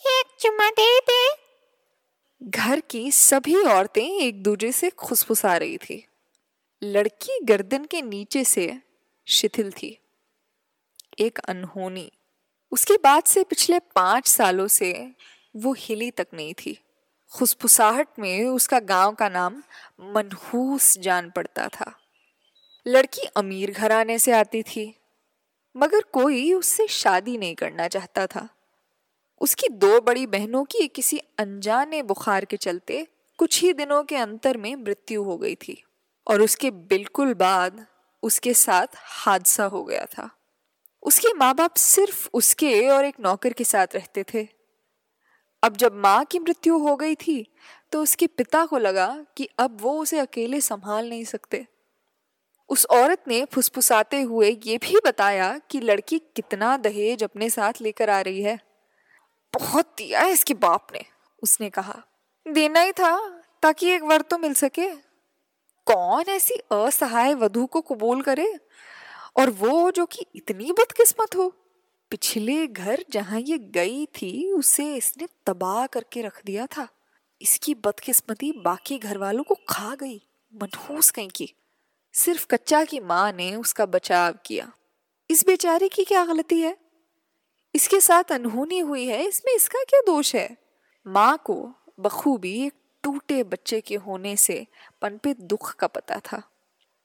एक 0.02 0.26
चुम्मा 0.40 0.68
दे 0.70 0.98
दे। 1.00 1.28
घर 2.42 2.80
की 2.80 3.10
सभी 3.12 3.56
औरतें 3.56 4.20
एक 4.20 4.42
दूसरे 4.42 4.72
से 4.72 4.90
खुसफुसा 4.90 5.56
रही 5.56 5.76
थी। 5.76 6.06
लड़की 6.82 7.38
गर्दन 7.44 7.84
के 7.84 8.02
नीचे 8.02 8.44
से 8.44 8.78
शिथिल 9.26 9.70
थी। 9.72 9.98
एक 11.18 11.38
अनहोनी, 11.38 12.12
उसके 12.72 12.94
बाद 12.94 13.24
से 13.24 13.44
पिछले 13.44 13.78
पाँच 13.78 14.26
सालों 14.26 14.68
से 14.68 15.10
वो 15.56 15.72
हिली 15.72 16.10
तक 16.10 16.26
नहीं 16.34 16.54
थी। 16.54 16.78
खुसफुसाहट 17.32 18.08
में 18.18 18.44
उसका 18.44 18.78
गाँव 18.78 19.12
का 19.12 19.28
नाम 19.28 19.62
मनहूस 20.00 20.98
जान 20.98 21.30
पड़ता 21.30 21.68
था। 21.68 21.92
लड़की 22.86 23.22
अमीर 23.36 23.70
घराने 23.70 24.18
से 24.18 24.32
आती 24.32 24.62
थी 24.62 24.94
मगर 25.76 26.00
कोई 26.12 26.52
उससे 26.52 26.86
शादी 26.86 27.36
नहीं 27.38 27.54
करना 27.54 27.88
चाहता 27.88 28.26
था। 28.26 28.48
उसकी 29.40 29.68
दो 29.68 30.00
बड़ी 30.00 30.26
बहनों 30.26 30.64
की 30.64 30.86
किसी 30.88 31.18
अनजाने 31.38 32.02
बुखार 32.02 32.44
के 32.44 32.56
चलते 32.56 33.06
कुछ 33.38 33.60
ही 33.62 33.72
दिनों 33.72 34.02
के 34.04 34.16
अंतर 34.16 34.56
में 34.56 34.74
मृत्यु 34.76 35.22
हो 35.22 35.36
गई 35.38 35.54
थी 35.54 35.82
और 36.26 36.42
उसके 36.42 36.70
बिल्कुल 36.70 37.34
बाद 37.34 37.84
उसके 38.22 38.54
साथ 38.54 38.86
हादसा 38.96 39.64
हो 39.64 39.82
गया 39.84 40.04
था। 40.04 40.30
उसके 41.02 41.32
माँ 41.34 41.54
बाप 41.54 41.74
सिर्फ़ 41.74 42.28
उसके 42.34 42.88
और 42.88 43.04
एक 43.04 43.20
नौकर 43.20 43.52
के 43.52 43.64
साथ 43.64 43.94
रहते 43.94 44.24
थे। 44.24 44.46
अब 45.62 45.76
जब 45.76 45.94
माँ 45.94 46.24
की 46.24 46.38
मृत्यु 46.38 46.78
हो 46.78 46.96
गई 46.96 47.14
थी 47.16 47.44
तो 47.92 48.02
उसके 48.02 48.26
पिता 48.26 48.64
को 48.66 48.78
लगा 48.78 49.08
कि 49.36 49.48
अब 49.58 49.78
वो 49.80 49.98
उसे 50.02 50.18
अकेले 50.18 50.60
संभाल 50.60 51.08
नहीं 51.08 51.24
सकते। 51.24 51.66
उस 52.68 52.86
औरत 52.86 53.24
ने 53.28 53.44
फुसफुसाते 53.44 54.20
हुए 54.20 54.58
ये 54.66 54.78
भी 54.78 54.96
बताया 55.06 55.58
कि 55.58 55.80
लड़की 55.80 56.18
कितना 56.18 56.76
दहेज 56.76 57.24
अपने 57.24 57.50
साथ 57.50 57.72
लेकर 57.80 58.10
आ 58.10 58.20
रही 58.20 58.42
है। 58.42 58.58
बहुत 59.54 59.94
दिया 59.98 60.20
है 60.20 60.30
इसके 60.30 60.54
बाप 60.54 60.86
ने, 60.92 61.04
उसने 61.42 61.70
कहा। 61.70 62.02
देना 62.48 62.80
ही 62.80 62.92
था, 62.92 63.42
ताकि 63.62 63.88
एक 63.88 64.02
वर 64.02 64.20
तो 64.20 64.38
मिल 64.38 64.54
सके। 64.54 64.90
कौन 65.86 66.24
ऐसी 66.28 66.54
असहाय 66.54 67.34
वधु 67.34 67.66
को 67.66 67.80
कबूल 67.80 68.22
करे? 68.22 68.58
और 69.36 69.50
वो 69.50 69.90
जो 69.90 70.06
कि 70.06 70.26
इतनी 70.34 70.72
बदकिस्मत 70.72 71.36
हो। 71.36 71.54
पिछले 72.10 72.66
घर 72.66 73.04
जहाँ 73.10 73.40
ये 73.40 73.58
गई 73.58 74.06
थी, 74.06 74.52
उसे 74.52 74.94
इसने 74.94 75.28
तबाह 75.46 75.86
करके 75.86 76.22
रख 76.22 76.44
दिया 76.44 76.66
था। 76.66 76.88
इसकी 77.42 77.74
बदकिस्मती 77.74 78.52
बाकी 78.52 78.98
घर 78.98 79.18
वालों 79.18 79.42
को 79.42 79.54
खा 79.68 79.94
गई, 79.94 80.26
मनहूस 80.54 81.10
कहीं 81.10 81.30
की। 81.30 81.54
सिर्फ़ 82.14 82.46
कच्चा 82.46 82.84
की 82.84 83.00
माँ 83.00 83.32
ने 83.32 83.54
उसका 83.54 83.86
बचाव 83.86 84.34
किया। 84.46 84.70
इस 85.30 85.44
बेचारे 85.46 85.88
की 85.88 86.04
क्या 86.04 86.24
गलती 86.24 86.60
है? 86.60 86.76
इसके 87.74 88.00
साथ 88.00 88.32
अनहोनी 88.32 88.78
हुई 88.78 89.06
है, 89.06 89.24
इसमें 89.24 89.54
इसका 89.54 89.82
क्या 89.82 90.00
दोष 90.06 90.34
है? 90.34 90.56
माँ 91.06 91.42
को 91.44 91.54
बखूबी 92.00 92.54
एक 92.66 92.72
टूटे 93.04 93.42
बच्चे 93.42 93.80
के 93.80 93.96
होने 93.96 94.36
से 94.36 94.66
पनपे 95.02 95.34
दुख 95.34 95.74
का 95.74 95.86
पता 95.86 96.18
था, 96.18 96.42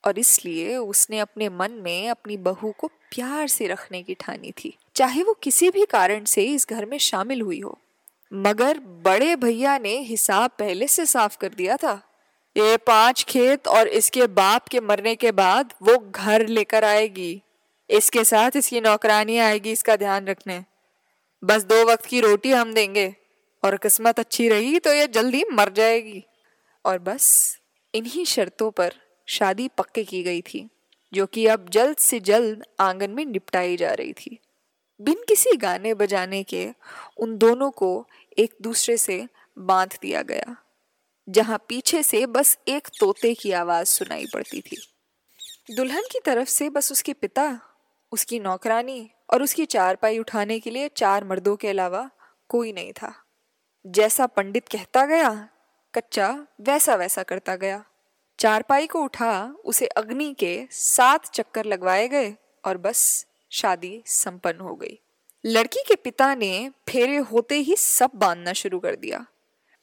और 0.04 0.20
इसलिए 0.20 0.76
उसने 0.78 1.20
अपने 1.20 1.50
मन 1.50 1.72
में 1.82 2.10
अपनी 2.10 2.38
बहू 2.40 2.72
को 2.72 2.88
प्यार 2.88 3.48
से 3.48 3.68
रखने 3.68 4.02
की 4.04 4.14
ठानी 4.14 4.52
थी, 4.52 4.78
चाहे 4.96 5.24
वो 5.24 5.34
किसी 5.34 5.70
भी 5.70 5.86
कारण 5.86 6.26
से 6.26 6.44
इस 6.46 6.68
घर 6.70 6.86
में 6.86 6.98
शामिल 6.98 7.42
हुई 7.42 7.60
हो। 7.60 7.78
मगर 8.32 8.80
बड़े 9.04 9.36
भैया 9.36 9.78
ने 9.78 9.98
हिसाब 10.00 10.52
पहले 10.60 10.88
से 10.88 11.06
साफ़ 11.06 11.38
कर 11.38 11.50
दिया 11.50 11.78
था। 11.78 12.02
ये 12.58 12.78
पाँच 12.78 13.24
खेत 13.24 13.68
और 13.68 13.88
इसके 13.88 14.28
बाप 14.28 14.68
के 14.68 14.80
मरने 14.80 15.16
के 15.16 15.32
बाद 15.32 15.74
वो 15.84 15.98
घर 16.00 16.46
लेकर 16.48 16.84
आएगी। 16.84 17.42
इसके 17.90 18.24
साथ 18.24 18.56
इसकी 18.56 18.82
नौकरानी 18.82 19.38
आएगी, 19.38 19.72
इसका 19.72 19.96
ध्यान 19.96 20.28
रखने। 20.28 20.64
बस 21.44 21.64
दो 21.64 21.84
वक्त 21.86 22.06
की 22.06 22.22
रोटी 22.22 22.52
हम 22.52 22.74
देंगे 22.74 23.14
और 23.64 23.78
किस्मत 23.78 24.20
अच्छी 24.20 24.50
रही 24.50 24.80
तो 24.80 24.94
ये 24.94 25.08
जल्दी 25.08 25.44
मर 25.52 25.72
जाएगी। 25.72 26.24
और 26.86 27.00
बस 27.00 27.60
इन्हीं 27.94 28.26
शर्तों 28.26 28.72
पर 28.72 28.94
शादी 29.28 29.68
पक्के 29.68 30.04
की 30.04 30.24
गई 30.24 30.42
थी, 30.42 30.68
जो 31.14 31.26
कि 31.26 31.46
अब 31.48 31.70
जल्द 31.70 31.98
से 31.98 32.20
जल्द 32.20 32.64
आँगन 32.80 33.12
में 33.12 33.26
निपटाई 33.26 33.78
जा 33.78 33.94
रही 33.94 34.14
थी। 34.14 34.40
बिन 35.00 35.24
किसी 35.28 35.56
गाने 35.58 35.94
बजाने 35.94 36.44
के 36.44 36.68
उन 37.18 37.38
दोनों 37.38 37.72
को 37.72 38.08
एक 38.38 38.56
दूसरे 38.62 38.98
से 38.98 39.26
बाँध 39.58 39.98
दिया 40.02 40.22
गया। 40.22 40.56
जहाँ 41.30 41.66
पीछे 41.68 42.04
से 42.04 42.26
बस 42.26 42.58
एक 42.68 42.88
तोते 43.00 43.34
की 43.34 43.52
आवाज़ 43.52 43.88
सुनाई 43.88 44.26
पड़ती 44.34 44.62
थी। 44.62 44.78
दुल्हन 45.76 46.04
की 46.12 46.20
तरफ़ 46.20 46.50
से 46.50 46.70
बस 46.70 46.92
उसके 46.92 47.14
पिता, 47.14 47.60
उसकी 48.12 48.40
नौकरानी 48.40 49.10
और 49.34 49.44
उसकी 49.44 49.66
चारपाई 49.66 50.20
उठाने 50.20 50.60
के 50.60 50.70
लिए 50.70 50.88
चार 50.88 51.24
मर्दों 51.24 51.56
के 51.56 51.68
अलावा 51.68 52.10
कोई 52.50 52.74
नहीं 52.74 52.94
था। 52.94 53.24
जैसा 53.88 54.28
पंडित 54.28 54.68
कहता 54.68 55.06
गया, 55.06 55.50
कच्चा 55.96 56.48
वैसा 56.62 56.96
वैसा 56.96 57.24
करता 57.24 57.56
गया। 57.56 57.86
चारपाई 58.40 58.88
को 58.88 59.04
उठा, 59.04 59.56
उसे 59.66 59.86
अग्नि 59.86 60.36
के 60.40 60.68
सात 60.72 61.26
चक्कर 61.26 61.66
लगवाए 61.66 62.08
गए 62.08 62.36
और 62.66 62.78
बस 62.78 63.26
शादी 63.50 64.04
संपन्न 64.06 64.60
हो 64.60 64.76
गई। 64.76 65.00
लड़की 65.46 65.84
के 65.88 65.96
पिता 65.96 66.36
ने 66.36 66.72
फेरे 66.90 67.18
होते 67.18 67.56
ही 67.56 67.76
सब 67.76 68.12
बांधना 68.16 68.54
शुरू 68.54 68.80
कर 68.80 68.96
दिया। 68.96 69.26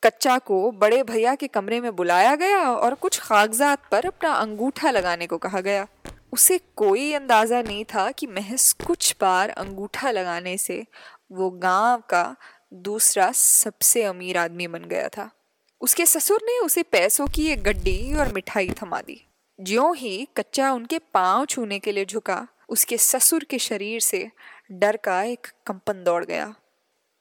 कच्चा 0.05 0.39
को 0.39 0.71
बड़े 0.71 1.03
भैया 1.03 1.35
के 1.35 1.47
कमरे 1.47 1.81
में 1.81 1.95
बुलाया 1.97 2.35
गया 2.35 2.59
और 2.71 2.95
कुछ 2.95 3.19
कागजात 3.19 3.89
पर 3.93 4.07
अपना 4.07 4.33
अंगूठा 4.33 4.91
लगाने 4.91 5.27
को 5.27 5.39
कहा 5.39 5.61
गया। 5.61 5.87
उसे 6.33 6.59
कोई 6.77 7.13
अंदाज़ा 7.13 7.63
नहीं 7.63 7.85
था 7.85 8.11
कि 8.11 8.27
महज 8.27 8.73
कुछ 8.87 9.15
बार 9.21 9.51
अंगूठा 9.51 10.11
लगाने 10.11 10.57
से 10.59 10.85
वो 11.33 11.51
गाँव 11.51 12.03
का 12.11 12.37
दूसरा 12.73 13.31
सबसे 13.33 14.03
अमीर 14.03 14.39
आदमी 14.39 14.67
बन 14.67 14.85
गया 14.85 15.09
था। 15.09 15.31
उसके 15.81 16.07
ससुर 16.07 16.41
ने 16.43 16.59
उसे 16.59 16.83
पैसों 16.83 17.27
की 17.27 17.47
एक 17.47 17.63
गड्डी 17.63 18.15
और 18.15 18.33
मिठाई 18.33 18.71
थमा 18.83 19.01
दी 19.01 19.21
ज्यों 19.59 19.97
ही 19.97 20.29
कच्चा 20.37 20.73
उनके 20.73 20.99
पाँव 20.99 21.45
छूने 21.45 21.79
के 21.79 21.93
लिए 21.93 22.05
झुका, 22.05 22.47
उसके 22.69 22.99
ससुर 22.99 23.45
के 23.45 23.59
शरीर 23.59 24.01
से 24.01 24.31
डर 24.73 24.97
का 24.97 25.23
एक 25.23 25.47
कंपन 25.67 26.05
दौड़ 26.05 26.25
गया। 26.25 26.55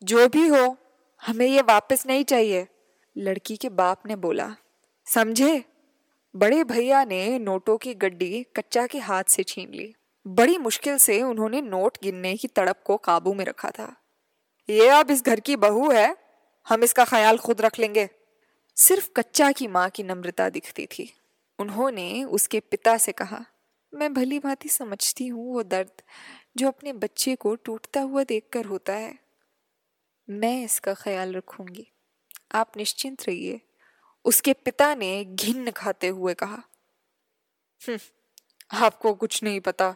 जो 0.03 0.27
भी 0.27 0.47
हो, 0.47 0.77
हमें 1.21 1.45
ये 1.47 1.61
वापस 1.61 2.03
नहीं 2.07 2.23
चाहिए। 2.23 2.67
लड़की 3.15 3.55
के 3.57 3.69
बाप 3.69 4.07
ने 4.07 4.15
बोला, 4.15 4.55
समझे? 5.07 5.63
बड़े 6.35 6.63
भैया 6.63 7.03
ने 7.05 7.39
नोटों 7.39 7.77
की 7.77 7.93
गड्डी 7.93 8.45
कच्चा 8.55 8.87
के 8.87 8.99
हाथ 8.99 9.23
से 9.23 9.43
छीन 9.43 9.73
ली। 9.73 9.93
बड़ी 10.27 10.57
मुश्किल 10.57 10.97
से 10.97 11.21
उन्होंने 11.21 11.61
नोट 11.61 11.97
गिनने 12.03 12.35
की 12.37 12.47
तड़प 12.47 12.81
को 12.85 12.97
काबू 12.97 13.33
में 13.33 13.45
रखा 13.45 13.71
था। 13.71 13.95
ये 14.69 14.87
अब 14.89 15.11
इस 15.11 15.23
घर 15.23 15.39
की 15.39 15.55
बहू 15.55 15.91
है, 15.91 16.15
हम 16.67 16.83
इसका 16.83 17.05
ख्याल 17.05 17.37
खुद 17.37 17.61
रख 17.61 17.79
लेंगे। 17.79 18.09
सिर्फ़ 18.77 19.09
कच्चा 19.17 19.51
की 19.51 19.67
माँ 19.67 19.89
की 19.89 20.03
नम्रता 20.03 20.49
दिखती 20.49 20.85
थी। 20.85 21.13
उन्होंने 21.59 22.23
उसके 22.23 22.59
पिता 22.59 22.97
से 22.97 23.11
कहा, 23.11 23.45
मैं 23.93 24.13
भली 24.13 24.39
भांति 24.39 24.69
समझती 24.69 25.27
हूँ 25.27 25.53
वो 25.53 25.63
दर्द 25.63 26.01
जो 26.57 26.67
अपने 26.67 26.93
बच्चे 26.93 27.35
को 27.35 27.55
टूटता 27.55 28.01
हुआ 28.01 28.23
देखकर 28.23 28.65
होता 28.65 28.93
है। 28.93 29.17
मैं 30.29 30.63
इसका 30.63 30.93
ख्याल 30.93 31.33
रखूँगी। 31.33 31.87
आप 32.53 32.77
निश्चिंत 32.77 33.27
रहिए। 33.27 33.61
उसके 34.25 34.53
पिता 34.53 34.95
ने 34.95 35.25
घिन 35.25 35.71
खाते 35.71 36.07
हुए 36.07 36.33
कहा 36.33 36.63
हम्म, 37.81 37.99
आपको 38.71 39.13
कुछ 39.13 39.43
नहीं 39.43 39.59
पता। 39.59 39.95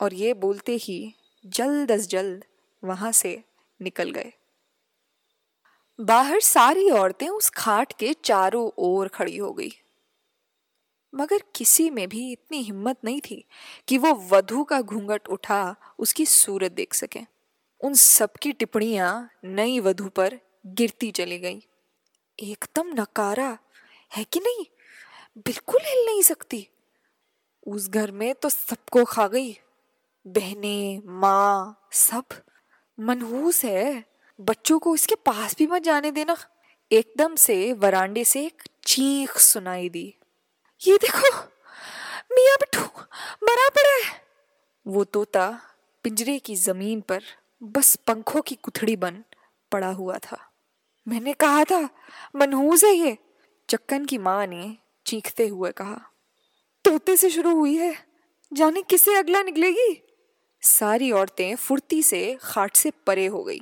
और 0.00 0.14
ये 0.14 0.34
बोलते 0.34 0.72
ही 0.72 1.14
जल्द 1.46 1.92
अज 1.92 2.06
जल्द 2.08 2.44
वहाँ 2.84 3.12
से 3.12 3.44
निकल 3.80 4.10
गए। 4.10 4.32
बाहर 6.00 6.40
सारी 6.40 6.90
औरतें 6.90 7.28
उस 7.28 7.50
खाट 7.50 7.92
के 7.92 8.12
चारों 8.14 8.70
ओर 8.78 9.08
खड़ी 9.08 9.36
हो 9.36 9.52
गई। 9.52 9.70
मगर 11.14 11.42
किसी 11.54 11.90
में 11.90 12.08
भी 12.08 12.32
इतनी 12.32 12.62
हिम्मत 12.62 12.96
नहीं 13.04 13.20
थी 13.20 13.44
कि 13.88 13.98
वो 13.98 14.14
वधु 14.14 14.64
का 14.64 14.80
घूंघट 14.80 15.28
उठा 15.28 15.76
उसकी 15.98 16.26
सूरत 16.26 16.72
देख 16.72 16.94
सके। 16.94 17.20
उन 17.80 17.94
सबकी 17.94 18.52
टिप्पणियाँ 18.52 19.30
नई 19.44 19.80
वधु 19.80 20.08
पर 20.08 20.38
गिरती 20.66 21.10
चली 21.10 21.38
गई। 21.38 21.62
एकदम 22.40 22.88
नकारा। 22.88 23.58
है 24.16 24.24
कि 24.24 24.40
नहीं? 24.40 24.66
बिल्कुल 25.38 25.80
हिल 25.84 26.06
नहीं 26.06 26.22
सकती। 26.22 26.68
उस 27.66 27.88
घर 27.88 28.10
में 28.10 28.34
तो 28.34 28.48
सबको 28.48 29.04
खा 29.04 29.28
गई। 29.28 29.58
बहने, 30.26 31.02
माँ, 31.04 31.88
सब। 31.92 32.24
मनहूस 33.00 33.64
है। 33.64 34.04
बच्चों 34.40 34.78
को 34.78 34.94
इसके 34.94 35.14
पास 35.14 35.56
भी 35.56 35.66
मत 35.66 35.82
जाने 35.82 36.10
देना। 36.10 36.36
एकदम 36.92 37.36
से 37.36 37.72
वरांडे 37.72 38.24
से 38.24 38.46
एक 38.46 38.62
चीख 38.86 39.38
सुनाई 39.38 39.88
दी। 39.88 40.14
ये 40.86 40.96
देखो, 40.96 41.38
मियाँ 42.32 42.56
बिट्टू 42.56 42.80
मरा 43.46 43.68
पड़ा 43.68 44.06
है। 44.06 44.26
वो 44.86 45.04
तोता 45.04 45.60
पिंजरे 46.02 46.38
की 46.38 46.56
ज़मीन 46.56 47.00
पर 47.00 47.22
बस 47.62 47.96
पंखों 47.96 48.42
की 48.42 48.54
कुथड़ी 48.54 48.96
बन 48.96 49.24
पड़ा 49.72 49.90
हुआ 49.90 50.18
था। 50.18 50.52
मैंने 51.06 51.32
कहा 51.32 51.64
था, 51.64 51.88
मनहूस 52.36 52.84
है 52.84 52.92
ये। 52.92 53.16
चक्कन 53.68 54.04
की 54.04 54.18
माँ 54.18 54.46
ने 54.46 54.76
चीखते 55.06 55.46
हुए 55.46 55.70
कहा, 55.72 56.00
तोते 56.84 57.16
से 57.16 57.30
शुरू 57.30 57.54
हुई 57.56 57.76
है, 57.76 57.94
जाने 58.52 58.82
किसे 58.82 59.14
अगला 59.14 59.42
निकलेगी? 59.42 60.02
सारी 60.62 61.10
औरतें 61.12 61.54
फुर्ती 61.56 62.02
से 62.02 62.38
खाट 62.42 62.76
से 62.76 62.90
परे 63.06 63.26
हो 63.26 63.42
गई। 63.44 63.60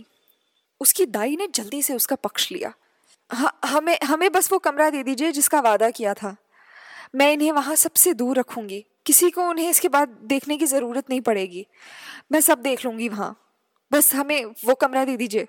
उसकी 0.80 1.06
दाई 1.06 1.36
ने 1.36 1.48
जल्दी 1.48 1.82
से 1.82 1.94
उसका 1.94 2.16
पक्ष 2.16 2.50
लिया। 2.52 2.72
हमें 3.64 3.98
हमें 4.04 4.30
बस 4.32 4.50
वो 4.52 4.58
कमरा 4.58 4.88
दे 4.90 5.02
दीजिए 5.02 5.32
जिसका 5.32 5.60
वादा 5.60 5.90
किया 5.90 6.14
था। 6.14 6.36
मैं 7.14 7.32
इन्हें 7.32 7.52
वहाँ 7.52 7.74
सबसे 7.76 8.12
दूर 8.14 8.38
रखूँगी। 8.38 8.84
किसी 9.06 9.30
को 9.30 9.42
उन्हें 9.42 9.68
इसके 9.70 9.88
बाद 9.88 10.08
देखने 10.24 10.56
की 10.56 10.66
ज़रूरत 10.66 11.10
नहीं 11.10 11.20
पड़ेगी। 11.20 11.66
मैं 12.32 12.40
सब 12.40 12.62
देख 12.62 12.84
लूँगी 12.84 13.08
वहाँ। 13.08 13.36
बस 13.92 14.14
हमें 14.14 14.44
वो 14.44 14.74
कमरा 14.74 15.04
दे 15.04 15.16
दीजिए। 15.16 15.46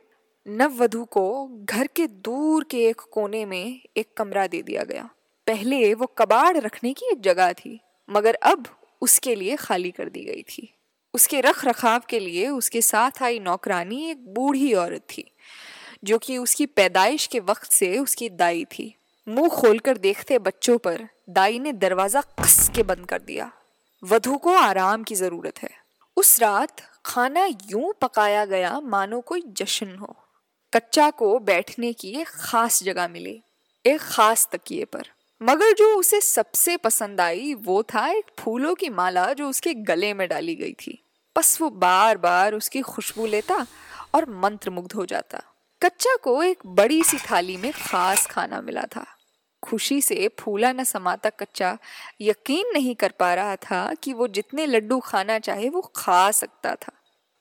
नव 0.48 0.74
वधु 0.78 1.04
को 1.04 1.48
घर 1.66 1.88
के 1.88 2.06
दूर 2.08 2.64
के 2.64 2.86
एक 2.88 3.00
कोने 3.12 3.46
में 3.46 3.82
एक 3.98 4.08
कमरा 4.18 4.48
दे 4.48 4.62
दिया 4.62 4.84
गया। 4.84 5.10
पहले 5.48 5.94
वो 5.94 6.06
कबाड़ 6.18 6.58
रखने 6.58 6.94
की 6.94 7.06
एक 7.12 7.22
जगह 7.22 7.54
थी, 7.54 7.80
मगर 8.10 8.34
अब 8.34 8.68
उसके 9.02 9.36
लिए 9.36 9.56
खाली 9.56 9.92
कर 9.92 10.10
दी 10.10 10.24
गई 10.26 10.42
थी। 10.42 10.70
उसके 11.14 11.40
रख 11.42 11.64
रखाव 11.66 12.02
के 12.10 12.20
लिए 12.20 12.48
उसके 12.48 12.82
साथ 12.82 13.22
आई 13.24 13.40
नौकरानी 13.40 14.04
एक 14.10 14.26
बूढ़ी 14.34 14.74
औरत 14.74 15.02
थी, 15.02 15.24
जो 16.04 16.18
कि 16.18 16.38
उसकी 16.38 16.66
पैदाइश 16.66 17.26
के 17.28 17.40
वक्त 17.40 17.72
से 17.72 17.98
उसकी 18.00 18.30
दाई 18.30 18.64
थी। 18.66 18.94
मुँह 19.28 19.50
खोलकर 19.50 19.98
देखते 19.98 20.38
बच्चों 20.40 20.78
पर 20.78 21.08
दाई 21.30 21.60
ने 21.60 21.74
दरवाज़ा 21.74 22.22
कस 22.22 22.70
के 22.76 22.84
बंद 22.84 23.06
कर 23.06 23.22
दिया। 23.22 23.52
वधु 24.04 24.38
को 24.38 24.54
आराम 24.54 25.04
की 25.04 25.16
ज़रूरत 25.16 25.62
है। 25.64 25.70
उस 26.18 26.40
रात 26.40 26.82
खाना 27.06 27.46
यूँ 27.46 27.94
पकाया 28.02 28.46
गया 28.46 28.80
मानो 28.80 29.22
कोई 29.22 29.44
जश्न 29.48 29.96
हो। 29.96 30.16
कच्चा 30.76 31.10
को 31.10 31.40
बैठने 31.40 31.94
की 31.94 32.10
एक 32.10 32.28
खास 32.28 32.84
जगह 32.84 33.08
मिली, 33.08 33.42
एक 33.86 34.02
खास 34.02 34.50
तकिए 34.52 34.86
पर। 34.86 35.04
मगर 35.44 35.74
जो 35.74 36.00
उसे 36.00 36.22
सबसे 36.22 36.78
पसंद 36.78 37.22
आई 37.22 37.54
वो 37.54 37.84
था 37.84 38.08
एक 38.08 38.26
फूलों 38.40 38.76
की 38.76 38.90
माला 38.90 39.34
जो 39.34 39.50
उसके 39.50 39.74
गले 39.74 40.14
में 40.14 40.30
डाली 40.30 40.56
गई 40.56 40.74
थी। 40.74 41.06
बस 41.38 41.62
वो 41.62 41.70
बार 41.70 42.18
बार 42.18 42.54
उसकी 42.54 42.82
खुशबू 42.82 43.26
लेता 43.26 43.68
और 44.16 44.30
मंत्र 44.30 44.70
मुग्ध 44.70 44.92
हो 44.92 45.06
जाता। 45.06 45.42
कच्चा 45.82 46.16
को 46.16 46.44
एक 46.44 46.58
बड़ी 46.66 47.04
सी 47.04 47.18
थाली 47.18 47.58
में 47.58 47.72
खास 47.72 48.28
खाना 48.28 48.62
मिला 48.62 48.84
था। 48.84 49.06
खुशी 49.64 50.02
से 50.02 50.30
फूला 50.40 50.72
न 50.72 50.84
समाता 50.84 51.30
कच्चा 51.30 51.78
यकीन 52.22 52.66
नहीं 52.74 52.96
कर 52.96 53.14
पा 53.20 53.34
रहा 53.34 53.56
था 53.56 53.94
कि 53.94 54.14
वो 54.14 54.28
जितने 54.28 54.66
लड्डू 54.66 55.00
खाना 55.00 55.40
चाहे 55.40 55.70
वो 55.70 55.82
खा 55.96 56.32
सकता 56.32 56.76
था। 56.76 56.92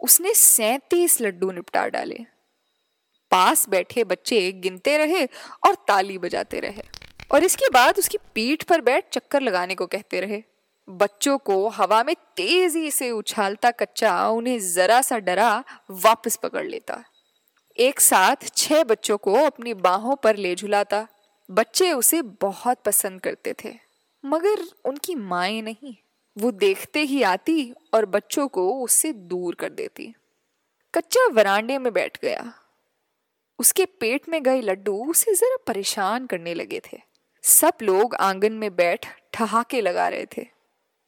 उसने 0.00 0.34
सैतीस 0.34 1.20
लड्डू 1.20 1.50
निपटा 1.50 1.86
डाले। 1.86 2.33
पास 3.34 3.68
बैठे 3.68 4.04
बच्चे 4.04 4.50
गिनते 4.54 4.96
रहे 4.98 5.24
और 5.66 5.74
ताली 5.88 6.18
बजाते 6.18 6.60
रहे। 6.60 6.82
और 7.30 7.44
इसके 7.44 7.68
बाद 7.68 7.98
उसकी 7.98 8.18
पीठ 8.34 8.62
पर 8.62 8.80
बैठ 8.80 9.08
चक्कर 9.12 9.40
लगाने 9.40 9.74
को 9.74 9.86
कहते 9.86 10.20
रहे। 10.20 10.42
बच्चों 10.88 11.36
को 11.38 11.68
हवा 11.68 12.02
में 12.04 12.14
तेज़ी 12.36 12.90
से 12.90 13.10
उछालता 13.10 13.70
कच्चा 13.70 14.28
उन्हें 14.28 14.58
जरा 14.72 15.00
सा 15.02 15.18
डरा 15.18 15.64
वापस 15.90 16.36
पकड़ 16.36 16.66
लेता। 16.66 17.02
एक 17.76 18.00
साथ 18.00 18.48
छह 18.56 18.82
बच्चों 18.84 19.16
को 19.18 19.34
अपनी 19.36 19.74
बाहों 19.74 20.16
पर 20.16 20.36
ले 20.36 20.54
झुलाता। 20.54 21.06
बच्चे 21.48 21.92
उसे 21.92 22.22
बहुत 22.40 22.82
पसंद 22.84 23.20
करते 23.20 23.54
थे, 23.64 23.74
मगर 24.24 24.64
उनकी 24.84 25.14
माए 25.14 25.60
नहीं। 25.60 25.94
वो 26.36 26.50
देखते 26.50 27.00
ही 27.00 27.22
आती 27.22 27.72
और 27.94 28.06
बच्चों 28.06 28.46
को 28.48 28.68
उससे 28.74 29.12
दूर 29.12 29.54
कर 29.54 29.70
देती। 29.70 30.12
कच्चा 30.94 31.26
वरांडे 31.32 31.78
में 31.78 31.92
बैठ 31.92 32.18
गया। 32.22 32.52
उसके 33.58 33.84
पेट 33.84 34.28
में 34.28 34.42
गए 34.42 34.60
लड्डू 34.60 35.10
उसे 35.10 35.34
जरा 35.34 35.56
परेशान 35.66 36.26
करने 36.26 36.54
लगे 36.54 36.80
थे। 36.80 37.00
सब 37.42 37.72
लोग 37.82 38.14
आँगन 38.14 38.52
में 38.52 38.76
बैठ 38.76 39.06
ठहाके 39.32 39.80
लगा 39.80 40.08
रहे 40.08 40.26
थे। 40.36 40.46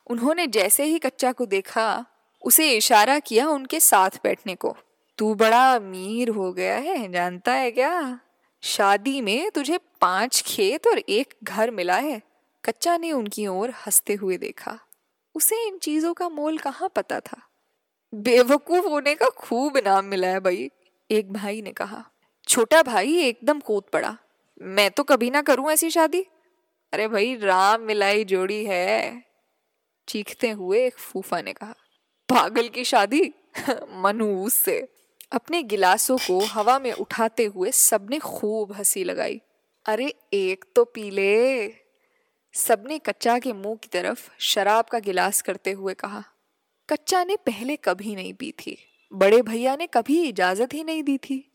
उन्होंने 0.07 0.47
जैसे 0.47 0.85
ही 0.85 0.99
कच्चा 0.99 1.33
को 1.33 1.47
देखा, 1.47 2.07
उसे 2.43 2.73
इशारा 2.73 3.19
किया 3.19 3.49
उनके 3.49 3.81
साथ 3.81 4.11
बैठने 4.11 4.55
को। 4.55 4.77
तू 5.19 5.35
बड़ा 5.35 5.75
अमीर 5.75 6.29
हो 6.29 6.53
गया 6.53 6.77
है, 6.77 7.13
जानता 7.13 7.53
है 7.53 7.71
क्या? 7.71 8.21
शादी 8.63 9.21
में 9.21 9.51
तुझे 9.51 9.79
पाँच 10.01 10.43
खेत 10.47 10.87
और 10.87 10.99
एक 10.99 11.35
घर 11.45 11.71
मिला 11.71 11.97
है। 11.97 12.23
कच्चा 12.65 12.97
ने 12.97 13.13
उनकी 13.13 13.47
ओर 13.47 13.71
हँसते 13.71 14.15
हुए 14.15 14.37
देखा। 14.37 14.79
उसे 15.35 15.69
इन 15.69 15.79
चीज़ों 15.79 16.15
का 16.15 16.29
मोल 16.29 16.59
कहाँ 16.59 16.89
पता 16.97 17.21
था? 17.21 17.49
बेवकूफ़ 18.15 18.87
होने 18.87 19.15
का 19.15 19.27
खूब 19.27 19.77
इनाम 19.77 20.05
मिला 20.05 20.29
है 20.29 20.41
भाई, 20.41 20.71
एक 21.11 21.33
भाई 21.33 21.63
ने 21.63 21.73
कहा। 21.73 22.11
छोटा 22.49 22.83
भाई 22.83 23.17
एकदम 23.17 23.61
कूद 23.61 23.83
पड़ा। 23.93 24.17
मैं 24.63 24.91
तो 24.91 25.03
कभी 25.03 25.31
ना 25.31 25.43
करूँ 25.43 25.71
ऐसी 25.71 25.91
शादी। 25.91 26.27
अरे 26.93 27.09
भाई, 27.09 27.37
राम 27.37 27.81
मिलाई 27.81 28.25
जोड़ी 28.25 28.65
है। 28.65 29.25
चीखते 30.09 30.51
हुए 30.51 30.87
एक 30.87 30.99
फूफा 30.99 31.43
ने 31.43 31.53
कहा, 31.53 31.75
पागल 32.29 32.69
की 32.69 32.85
शादी? 32.85 33.35
मनूस 33.93 34.55
से। 34.55 34.89
अपने 35.33 35.63
गिलासों 35.63 36.19
को 36.19 36.41
हवा 36.41 36.79
में 36.79 36.93
उठाते 36.93 37.45
हुए 37.45 37.71
सबने 37.71 38.19
खूब 38.19 38.73
हँसी 38.73 39.05
लगाई। 39.05 39.41
अरे, 39.87 40.15
एक 40.33 40.65
तो 40.77 40.85
पी 40.85 41.11
ले 41.11 41.69
सबने 42.55 42.99
कच्चा 42.99 43.39
के 43.39 43.53
मुँह 43.53 43.77
की 43.77 43.89
तरफ़ 43.89 44.31
शराब 44.39 44.85
का 44.85 44.99
गिलास 44.99 45.43
करते 45.43 45.73
हुए 45.73 45.95
कहा, 45.95 46.25
कच्चा 46.91 47.25
ने 47.25 47.37
पहले 47.37 47.77
कभी 47.77 48.15
नहीं 48.15 48.35
पी 48.35 48.53
थी। 48.53 48.79
बड़े 49.13 49.43
भैया 49.43 49.77
ने 49.77 49.87
कभी 49.87 50.29
इजाज़त 50.29 50.75
ही 50.75 50.85
नहीं 50.85 51.03
दी 51.03 51.19
थी। 51.19 51.53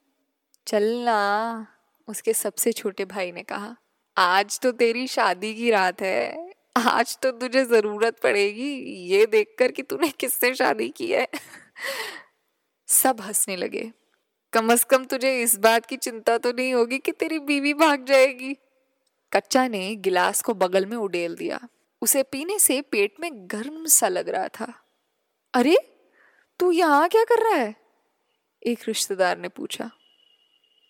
चलना, 0.67 1.67
उसके 2.07 2.33
सबसे 2.33 2.71
छोटे 2.71 3.05
भाई 3.05 3.31
ने 3.31 3.43
कहा, 3.43 3.75
आज 4.17 4.59
तो 4.59 4.71
तेरी 4.71 5.07
शादी 5.07 5.53
की 5.55 5.71
रात 5.71 6.01
है, 6.01 6.51
आज 6.77 7.17
तो 7.17 7.31
तुझे 7.31 7.65
ज़रूरत 7.65 8.19
पड़ेगी, 8.19 8.71
ये 9.09 9.25
देखकर 9.25 9.71
कि 9.71 9.83
तूने 9.83 10.09
किससे 10.09 10.53
शादी 10.55 10.89
की 10.89 11.11
है? 11.11 11.27
सब 12.87 13.21
हंसने 13.21 13.55
लगे। 13.55 13.91
कम 14.53 14.71
अज 14.73 14.83
कम 14.83 15.05
तुझे 15.05 15.41
इस 15.41 15.55
बात 15.55 15.85
की 15.85 15.97
चिंता 15.97 16.37
तो 16.37 16.51
नहीं 16.51 16.73
होगी 16.73 16.97
कि 16.97 17.11
तेरी 17.11 17.39
बीवी 17.39 17.73
भाग 17.73 18.05
जाएगी। 18.05 18.53
कच्चा 19.31 19.67
ने 19.67 19.95
गिलास 19.95 20.41
को 20.41 20.53
बगल 20.53 20.85
में 20.85 20.97
उडेल 20.97 21.35
दिया। 21.35 21.59
उसे 22.01 22.23
पीने 22.23 22.59
से 22.59 22.81
पेट 22.81 23.15
में 23.19 23.29
गर्म 23.33 23.85
सा 23.85 24.07
लग 24.07 24.29
रहा 24.29 24.47
था। 24.47 24.73
अरे, 25.53 25.75
तू 26.59 26.71
यहाँ 26.71 27.09
क्या 27.09 27.23
कर 27.23 27.43
रहा 27.43 27.55
है? 27.55 27.75
एक 28.65 28.79
रिश्तेदार 28.87 29.37
ने 29.37 29.47
पूछा। 29.47 29.89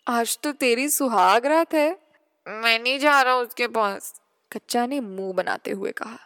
आज 0.06 0.38
तो 0.38 0.52
तेरी 0.52 0.88
सुहाग 0.88 1.46
रात 1.46 1.74
है। 1.74 1.90
मैं 2.46 2.78
नहीं 2.78 2.98
जा 2.98 3.20
रहा 3.22 3.34
उसके 3.34 3.66
पास। 3.68 4.14
कच्चा 4.52 4.86
ने 4.86 5.00
मुँह 5.00 5.32
बनाते 5.32 5.70
हुए 5.70 5.90
कहा। 5.92 6.18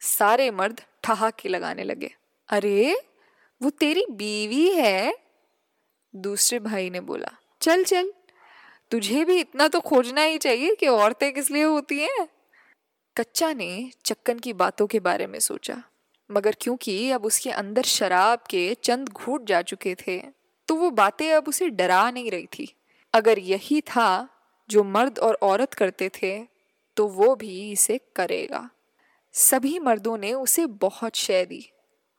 सारे 0.00 0.50
मर्द 0.50 0.80
ठहाके 1.02 1.48
लगाने 1.48 1.84
लगे। 1.84 2.10
अरे 2.48 2.94
वो 3.60 3.70
तेरी 3.70 4.04
बीवी 4.10 4.68
है? 4.70 5.14
दूसरे 6.14 6.58
भाई 6.58 6.90
ने 6.90 7.00
बोला 7.00 7.30
चल 7.60 7.84
चल 7.84 8.12
तुझे 8.90 9.24
भी 9.24 9.38
इतना 9.40 9.68
तो 9.68 9.80
खोजना 9.80 10.22
ही 10.22 10.38
चाहिए 10.38 10.74
कि 10.74 10.86
औरतें 10.86 11.32
किस 11.32 11.50
लिए 11.50 11.62
होती 11.62 11.98
हैं। 12.00 12.28
कच्चा 13.16 13.52
ने 13.52 13.90
चक्कन 14.04 14.38
की 14.38 14.52
बातों 14.52 14.86
के 14.86 15.00
बारे 15.00 15.26
में 15.26 15.38
सोचा 15.38 15.82
मगर 16.30 16.56
क्योंकि 16.60 17.10
अब 17.10 17.24
उसके 17.24 17.50
अंदर 17.50 17.82
शराब 17.82 18.44
के 18.50 18.74
चंद 18.74 19.08
घूट 19.08 19.44
जा 19.44 19.62
चुके 19.62 19.94
थे 20.06 20.18
तो 20.68 20.74
वो 20.74 20.90
बातें 20.90 21.32
अब 21.32 21.48
उसे 21.48 21.68
डरा 21.70 22.10
नहीं 22.10 22.30
रही 22.30 22.46
थी। 22.46 22.74
अगर 23.14 23.38
यही 23.38 23.80
था 23.80 24.28
जो 24.70 24.82
मर्द 24.84 25.18
और 25.18 25.38
औरत 25.42 25.74
करते 25.74 26.08
थे 26.14 26.38
तो 26.96 27.06
वो 27.08 27.34
भी 27.34 27.70
इसे 27.72 27.98
करेगा। 28.16 28.68
सभी 29.34 29.78
मर्दों 29.78 30.16
ने 30.18 30.32
उसे 30.34 30.66
बहुत 30.66 31.16
शय 31.16 31.44
दी 31.44 31.68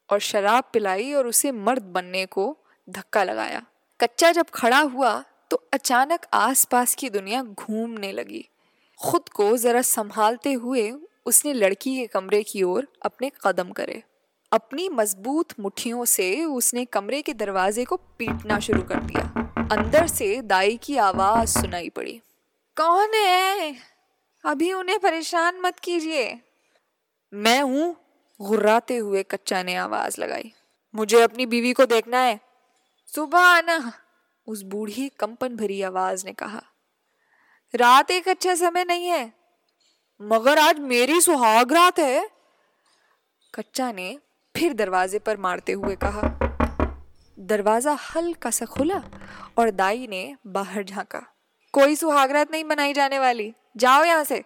और 0.10 0.20
शराब 0.20 0.64
पिलाई 0.74 1.12
और 1.14 1.28
उसे 1.28 1.52
मर्द 1.52 1.84
बनने 1.94 2.26
को 2.26 2.56
धक्का 2.88 3.24
लगाया। 3.24 3.66
कच्चा 4.00 4.32
जब 4.32 4.50
खड़ा 4.50 4.80
हुआ 4.80 5.24
तो 5.52 5.58
अचानक 5.74 6.26
आसपास 6.34 6.96
की 6.96 7.10
दुनिया 7.10 7.44
घूमने 7.44 8.12
लगी। 8.12 8.46
खुद 9.00 9.30
को 9.30 9.56
जरा 9.58 9.82
संभालते 9.82 10.54
हुए 10.54 10.92
उसने 11.26 11.54
लड़की 11.54 11.96
के 11.98 12.08
कमरे 12.08 12.42
की 12.44 12.64
ओर 12.64 12.88
अपने 13.02 13.32
कदम 13.46 13.72
करे। 13.72 14.02
अपनी 14.52 14.90
मज़बूत 14.90 15.60
मुट्ठियों 15.60 16.06
से 16.06 16.44
उसने 16.46 16.86
कमरे 16.86 17.22
के 17.22 17.34
दरवाजे 17.34 17.86
को 17.86 17.96
पीटना 18.20 18.60
शुरू 18.60 18.82
कर 18.82 19.04
दिया। 19.04 19.53
अंदर 19.72 20.08
से 20.08 20.42
दाई 20.42 20.78
की 20.78 20.98
आवाज़ 20.98 21.60
सुनाई 21.60 21.90
पड़ी। 21.90 22.22
कौन 22.78 23.14
है? 23.14 23.76
अभी 24.46 24.74
उन्हें 24.74 25.00
परेशान 25.00 25.60
मत 25.60 25.80
कीजिए। 25.80 26.40
मैं 27.34 27.62
हूँ, 27.62 27.96
गुर्राते 28.42 28.98
हुए 28.98 29.24
कच्चा 29.24 29.64
ने 29.64 29.76
आवाज़ 29.76 30.22
लगाई। 30.22 30.52
मुझे 30.96 31.22
अपनी 31.22 31.46
बीवी 31.46 31.74
को 31.74 31.86
देखना 31.86 32.18
है। 32.18 32.40
सुबह 33.08 33.40
आना। 33.40 33.94
उस 34.48 34.62
बूढ़ी 34.62 35.10
कंपन 35.20 35.56
भरी 35.56 35.82
आवाज़ 35.82 36.26
ने 36.26 36.34
कहा। 36.34 36.64
रात 37.76 38.12
एक 38.12 38.28
अच्छा 38.28 38.56
समय 38.56 38.86
नहीं 38.86 39.08
है, 39.08 39.34
मगर 40.22 40.60
आज 40.60 40.80
मेरी 40.80 41.22
सुहाग 41.22 41.74
रात 41.74 42.00
है। 42.00 42.30
कच्चा 43.54 43.92
ने 43.92 44.20
फिर 44.56 44.74
दरवाजे 44.74 45.20
पर 45.20 45.38
मारते 45.38 45.72
हुए 45.72 45.96
कहा। 45.96 46.22
दरवाज़ा 47.38 47.98
हल्का 48.06 48.50
सा 48.50 48.66
खुला 48.66 49.02
और 49.58 49.70
दाई 49.72 50.08
ने 50.08 50.36
बाहर 50.48 50.84
झांका। 50.84 51.22
कोई 51.74 51.96
सुहागरात 51.96 52.52
नहीं 52.52 52.64
मनाई 52.64 52.94
जाने 52.94 53.20
वाली। 53.20 53.54
जाओ 53.78 54.04
यहाँ 54.04 54.24
से। 54.24 54.44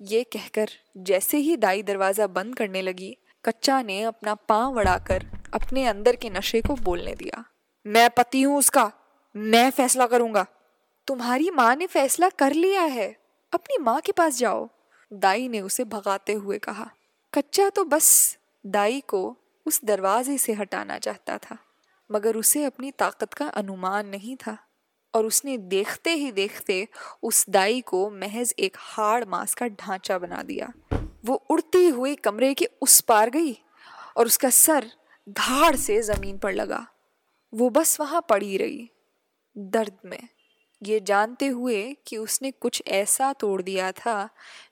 ये 0.00 0.22
कहकर 0.24 0.68
जैसे 0.96 1.38
ही 1.38 1.56
दाई 1.56 1.82
दरवाज़ा 1.82 2.26
बंद 2.26 2.56
करने 2.56 2.82
लगी, 2.82 3.16
कच्चा 3.44 3.80
ने 3.82 4.02
अपना 4.02 4.34
पाँव 4.48 4.78
अड़ाकर 4.80 5.26
अपने 5.54 5.84
अंदर 5.86 6.16
के 6.16 6.30
नशे 6.30 6.60
को 6.60 6.74
बोलने 6.74 7.14
दिया। 7.14 7.44
मैं 7.86 8.08
पति 8.10 8.42
हूँ 8.42 8.58
उसका। 8.58 8.90
मैं 9.34 9.70
फैसला 9.70 10.06
करूँगा। 10.06 10.46
तुम्हारी 11.08 11.50
माँ 11.50 11.74
ने 11.76 11.86
फैसला 11.86 12.28
कर 12.28 12.52
लिया 12.52 12.82
है। 12.82 13.08
अपनी 13.52 13.78
माँ 13.78 14.00
के 14.00 14.12
पास 14.12 14.38
जाओ। 14.38 14.68
दाई 15.12 15.48
ने 15.48 15.60
उसे 15.60 15.84
भगाते 15.84 16.32
हुए 16.32 16.58
कहा, 16.58 16.90
कच्चा 17.32 17.68
तो 17.68 17.84
बस 17.84 18.38
दाई 18.64 19.00
को 19.00 19.36
उस 19.66 19.80
दरवाजे 19.84 20.38
से 20.38 20.52
हटाना 20.52 20.98
चाहता 20.98 21.38
था। 21.38 21.56
मगर 22.10 22.36
उसे 22.36 22.64
अपनी 22.64 22.90
ताकत 22.90 23.34
का 23.34 23.48
अनुमान 23.48 24.06
नहीं 24.06 24.36
था। 24.36 24.58
और 25.14 25.26
उसने 25.26 25.58
देखते 25.58 26.10
ही 26.10 26.32
देखते 26.32 26.88
उस 27.22 27.44
दाई 27.50 27.80
को 27.80 28.10
महज 28.10 28.54
एक 28.58 28.76
हाड़ 28.78 29.24
मांस 29.24 29.54
का 29.54 29.68
ढांचा 29.68 30.18
बना 30.18 30.42
दिया। 30.42 30.72
वो 31.24 31.34
उड़ती 31.50 31.88
हुई 31.88 32.14
कमरे 32.14 32.54
के 32.54 32.68
उस 32.82 33.00
पार 33.00 33.30
गई 33.30 33.56
और 34.16 34.26
उसका 34.26 34.50
सर 34.50 34.90
धाड़ 35.28 35.76
से 35.76 36.02
ज़मीन 36.02 36.38
पर 36.38 36.52
लगा। 36.52 36.86
वो 37.54 37.70
बस 37.70 38.00
वहाँ 38.00 38.26
पड़ी 38.28 38.56
रही, 38.56 38.90
दर्द 39.58 39.98
में। 40.04 40.28
ये 40.82 41.00
जानते 41.00 41.46
हुए 41.46 41.96
कि 42.06 42.16
उसने 42.16 42.50
कुछ 42.50 42.82
ऐसा 42.86 43.32
तोड़ 43.32 43.62
दिया 43.62 43.92
था 43.92 44.28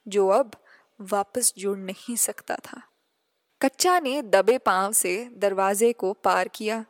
जो 0.09 0.29
अब 0.29 0.57
वापस 1.01 1.53
जुड़ 1.59 1.79
नहीं 1.79 2.17
सकता 2.17 2.57
था। 2.57 2.83
कच्चा 3.63 4.01
ने 4.01 4.23
दबे 4.23 4.59
पाँव 4.59 4.93
से 4.93 5.31
दरवाजे 5.33 5.93
को 5.93 6.13
पार 6.13 6.49
किया। 6.49 6.85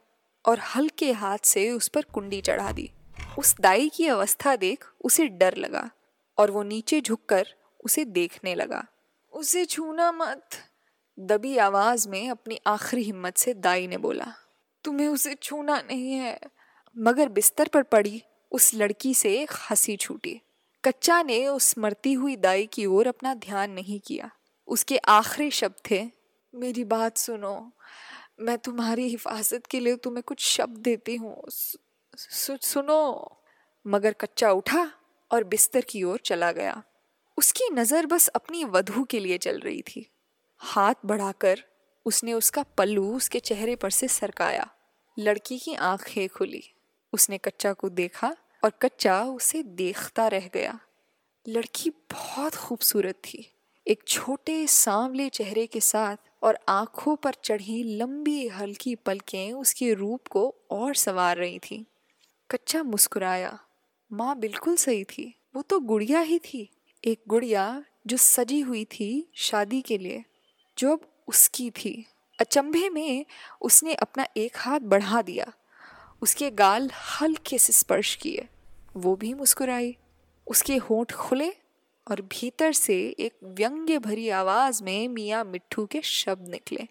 और 0.47 0.59
हल्के 0.59 1.13
हाथ 1.13 1.39
से 1.39 1.71
उस 1.71 1.89
पर 1.89 2.03
कुंडी 2.03 2.41
चढ़ा 2.41 2.73
दी। 2.73 2.91
उस 3.39 3.57
दाई 3.61 3.89
की 3.89 4.07
अवस्था 4.07 4.57
देख 4.57 4.85
उसे 5.05 5.27
डर 5.27 5.57
लगा 5.57 5.91
और 6.39 6.51
वो 6.51 6.63
नीचे 6.63 7.01
झुककर 7.01 7.47
उसे 7.85 8.05
देखने 8.05 8.55
लगा। 8.55 8.87
उसे 9.33 9.65
छूना 9.65 10.13
मत, 10.13 10.49
दबी 11.19 11.57
आवाज़ 11.57 12.09
में 12.09 12.31
अपनी 12.31 12.61
आखिरी 12.67 13.03
हिम्मत 13.03 13.37
से 13.37 13.55
दाई 13.55 13.87
ने 13.87 13.97
बोला। 13.97 14.33
तुम्हें 14.85 15.09
उसे 15.09 15.35
छूना 15.35 15.81
नहीं 15.81 16.13
है। 16.13 16.41
मगर 16.99 17.29
बिस्तर 17.29 17.69
पर 17.69 17.83
पड़ी 17.83 18.23
उस 18.53 18.75
लड़की 18.75 19.15
से 19.15 19.47
हँसी 19.71 19.97
छूटी। 19.97 20.41
कच्चा 20.85 21.23
ने 21.23 21.47
उस 21.47 21.79
मरती 21.79 22.13
हुई 22.13 22.37
दाई 22.37 22.67
की 22.67 22.87
ओर 22.87 23.07
अपना 23.07 23.35
ध्यान 23.35 23.71
नहीं 23.71 24.01
किया। 24.01 24.31
उसके 24.67 24.97
आखिरी 24.97 25.51
शब्द 25.51 25.91
थे, 25.91 26.11
मेरी 26.55 26.85
बात 26.85 27.17
सुनो। 27.17 27.73
मैं 28.41 28.59
तुम्हारी 28.59 29.09
हिफाजत 29.09 29.67
के 29.67 29.81
लिए 29.81 29.97
तुम्हें 29.97 30.23
कुछ 30.27 30.41
शब्द 30.41 30.79
देती 30.79 31.17
हूँ। 31.17 31.43
सु, 31.49 32.57
सुनो। 32.57 33.41
मगर 33.87 34.13
कच्चा 34.13 34.51
उठा 34.51 34.91
और 35.31 35.45
बिस्तर 35.45 35.81
की 35.81 36.03
ओर 36.03 36.19
चला 36.19 36.53
गया। 36.53 36.83
उसकी 37.39 37.69
नज़र 37.73 38.07
बस 38.07 38.29
अपनी 38.29 38.65
वधु 38.65 39.05
के 39.05 39.21
लिए 39.21 39.39
चल 39.39 39.59
रही 39.59 39.83
थी। 39.83 40.11
हाथ 40.59 40.95
बढ़ाकर 41.07 41.63
उसने 42.07 42.33
उसका 42.33 42.63
पल्लू 42.63 43.17
उसके 43.17 43.41
चेहरे 43.41 43.77
पर 43.77 43.91
से 43.91 44.09
सरकाया। 44.09 44.71
लड़की 45.19 45.59
की 45.59 45.75
आँखें 45.75 46.29
खुली। 46.29 46.63
उसने 47.13 47.39
कच्चा 47.39 47.73
को 47.73 47.89
देखा 47.89 48.37
और 48.65 48.71
कच्चा 48.71 49.25
उसे 49.25 49.63
देखता 49.63 50.29
रह 50.29 50.51
गया। 50.55 50.79
लड़की 51.49 51.91
बहुत 51.91 52.55
खूबसूरत 52.55 53.15
थी। 53.15 53.51
एक 53.87 54.03
छोटे 54.09 54.67
सांवले 54.67 55.29
चेहरे 55.29 55.67
के 55.67 55.81
साथ 55.81 56.17
और 56.45 56.59
आँखों 56.69 57.17
पर 57.17 57.35
चढ़ी 57.35 57.83
लंबी 57.83 58.49
हल्की 58.49 58.95
पलकें 58.95 59.53
उसके 59.53 59.95
रूप 59.95 60.29
को 60.29 60.55
और 60.71 60.95
संवार 60.95 61.37
रही 61.37 61.59
थी। 61.59 61.87
कच्चा 62.51 62.83
मुस्कुराया। 62.83 63.59
माँ 64.13 64.39
बिल्कुल 64.39 64.77
सही 64.77 65.05
थी। 65.05 65.35
वो 65.55 65.63
तो 65.63 65.81
गुड़िया 65.81 66.21
ही 66.21 66.39
थी। 66.39 66.71
एक 67.05 67.23
गुड़िया 67.29 67.85
जो 68.07 68.17
सजी 68.17 68.61
हुई 68.61 68.85
थी 68.85 69.31
शादी 69.35 69.81
के 69.81 69.99
लिए। 69.99 70.25
जो 70.79 70.93
अब 70.93 71.01
उसकी 71.29 71.71
थी। 71.71 72.07
अचंभे 72.41 72.91
में 72.91 73.27
उसने 73.63 73.95
अपना 73.95 74.27
एक 74.37 74.53
हाथ 74.57 74.81
बढ़ा 74.81 75.23
दिया। 75.23 75.53
उसके 76.23 76.51
गाल 76.51 76.91
हल्के 76.91 77.59
से 77.59 77.73
स्पर्श 77.73 78.15
किए। 78.15 78.49
वो 78.97 79.17
भी 79.17 79.35
मुस्कुराई। 79.35 79.97
उसके 80.47 80.77
होंठ 80.77 81.13
खुले 81.13 81.53
और 82.11 82.21
भीतर 82.21 82.73
से 82.73 83.17
एक 83.19 83.39
व्यंग्य 83.45 83.99
भरी 83.99 84.29
आवाज़ 84.29 84.85
में 84.85 85.09
मियाँ 85.09 85.45
मिट्ठू 85.45 85.87
के 85.87 86.03
शब्द 86.03 86.49
निकले। 86.49 86.89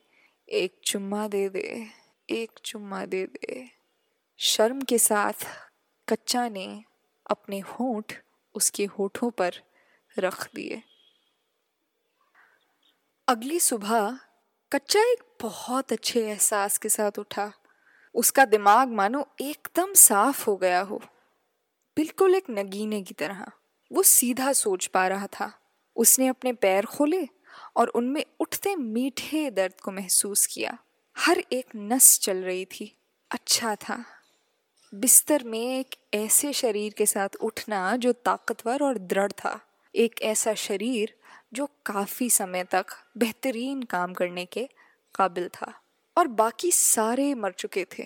एक 0.49 0.82
चुम्मा 0.86 1.28
दे 1.28 1.49
दे, 1.49 1.88
एक 2.30 2.52
चुम्मा 2.65 3.06
दे 3.06 3.26
दे। 3.26 3.69
शर्म 4.38 4.82
के 4.82 4.97
साथ 4.97 5.34
कच्चा 6.10 6.49
ने 6.49 6.84
अपने 7.32 7.60
होठ 7.60 8.13
उसके 8.56 8.86
होठों 8.86 9.30
पर 9.30 9.52
रख 10.19 10.49
दिए। 10.56 10.84
अगली 13.28 13.60
सुबह 13.60 14.19
कच्चा 14.73 14.99
एक 14.99 15.23
बहुत 15.41 15.93
अच्छे 15.93 16.28
एहसास 16.28 16.78
के 16.78 16.89
साथ 16.89 17.19
उठा। 17.19 17.54
उसका 18.15 18.45
दिमाग 18.45 18.89
मानो 18.89 19.28
एकदम 19.41 19.93
साफ़ 19.93 20.45
हो 20.45 20.58
गया 20.58 20.82
हो। 20.82 21.02
बिल्कुल 21.97 22.36
एक 22.36 22.43
नगीने 22.49 23.02
की 23.02 23.13
तरह। 23.13 23.52
वो 23.94 24.04
सीधा 24.04 24.54
सोच 24.54 24.86
पा 24.86 25.08
रहा 25.08 25.28
था। 25.28 25.60
उसने 25.96 26.28
अपने 26.28 26.54
पैर 26.54 26.86
खोले 26.86 27.30
और 27.76 27.88
उनमें 27.88 28.26
उठते 28.40 28.76
मीठे 28.76 29.52
दर्द 29.52 29.82
को 29.82 29.92
महसूस 29.92 30.46
किया। 30.46 30.78
हर 31.18 31.44
एक 31.52 31.66
नस 31.76 32.20
चल 32.20 32.38
रही 32.38 32.66
थी। 32.66 32.98
अच्छा 33.32 33.76
था। 33.76 34.06
बिस्तर 34.96 35.44
में 35.44 35.80
एक 35.80 35.96
ऐसे 36.14 36.54
शरीर 36.54 36.94
के 36.94 37.06
साथ 37.06 37.30
उठना 37.42 37.96
जो 37.96 38.14
ताकतवर 38.14 38.84
और 38.84 38.98
दृढ़ 38.98 39.32
था। 39.32 39.60
एक 39.96 40.22
ऐसा 40.22 40.54
शरीर 40.54 41.16
जो 41.54 41.66
काफ़ी 41.86 42.30
समय 42.30 42.64
तक 42.64 42.86
बेहतरीन 43.18 43.84
काम 43.84 44.14
करने 44.14 44.46
के 44.46 44.70
काबिल 45.16 45.50
था 45.50 45.82
और 46.18 46.28
बाकी 46.28 46.72
सारे 46.72 47.34
मर 47.34 47.52
चुके 47.52 47.86
थे। 47.86 48.04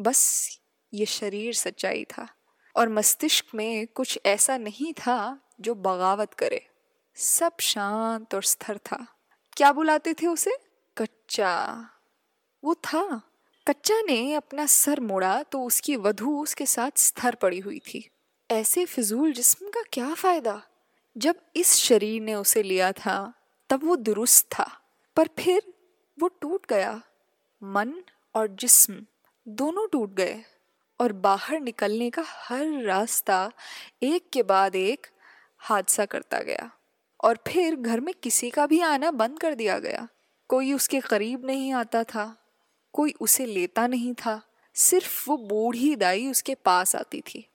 बस 0.00 0.50
ये 0.94 1.06
शरीर 1.06 1.54
सच्चाई 1.54 2.04
था। 2.04 2.28
और 2.76 2.88
मस्तिष्क 2.88 3.46
में 3.54 3.86
कुछ 3.86 4.18
ऐसा 4.26 4.56
नहीं 4.56 4.92
था 4.92 5.40
जो 5.60 5.74
बगावत 5.74 6.34
करे। 6.34 6.68
सब 7.14 7.52
शांत 7.60 8.34
और 8.34 8.42
स्थिर 8.42 8.78
था। 8.78 9.06
क्या 9.56 9.72
बुलाते 9.72 10.14
थे 10.14 10.26
उसे? 10.26 10.50
कच्चा। 10.98 11.84
वो 12.64 12.74
था। 12.74 13.20
कच्चा 13.68 14.00
ने 14.00 14.34
अपना 14.34 14.66
सर 14.66 15.00
मोड़ा 15.00 15.42
तो 15.42 15.64
उसकी 15.64 15.96
वधु 15.96 16.42
उसके 16.42 16.66
साथ 16.66 16.90
स्थिर 16.96 17.34
पड़ी 17.34 17.58
हुई 17.58 17.78
थी। 17.78 18.10
ऐसे 18.50 18.84
फिजूल 18.84 19.32
जिस्म 19.32 19.68
का 19.68 19.82
क्या 19.92 20.14
फ़ायदा? 20.14 20.62
जब 21.18 21.34
इस 21.56 21.74
शरीर 21.74 22.22
ने 22.22 22.34
उसे 22.34 22.62
लिया 22.62 22.92
था, 22.92 23.32
तब 23.70 23.84
वो 23.84 23.96
दुरुस्त 23.96 24.46
था। 24.52 24.80
पर 25.16 25.28
फिर 25.38 25.74
वो 26.18 26.28
टूट 26.28 26.66
गया। 26.68 27.02
मन 27.62 27.92
और 28.34 28.46
जिस्म 28.46 29.06
दोनों 29.48 29.88
टूट 29.88 30.14
गए। 30.14 30.44
और 31.00 31.12
बाहर 31.12 31.60
निकलने 31.60 32.10
का 32.10 32.22
हर 32.26 32.82
रास्ता 32.82 33.50
एक 34.02 34.28
के 34.32 34.42
बाद 34.42 34.76
एक 34.76 35.06
हादसा 35.58 36.04
करता 36.04 36.40
गया 36.40 36.70
और 37.24 37.38
फिर 37.48 37.76
घर 37.76 38.00
में 38.00 38.14
किसी 38.22 38.50
का 38.50 38.66
भी 38.66 38.80
आना 38.80 39.10
बंद 39.10 39.38
कर 39.38 39.54
दिया 39.54 39.78
गया। 39.78 40.08
कोई 40.48 40.72
उसके 40.72 41.00
करीब 41.00 41.46
नहीं 41.46 41.72
आता 41.72 42.02
था, 42.04 42.36
कोई 42.92 43.14
उसे 43.20 43.46
लेता 43.46 43.86
नहीं 43.86 44.14
था, 44.14 44.40
सिर्फ़ 44.74 45.30
वो 45.30 45.36
बूढ़ी 45.36 45.96
दाई 45.96 46.26
उसके 46.26 46.54
पास 46.54 46.96
आती 46.96 47.20
थी। 47.20 47.46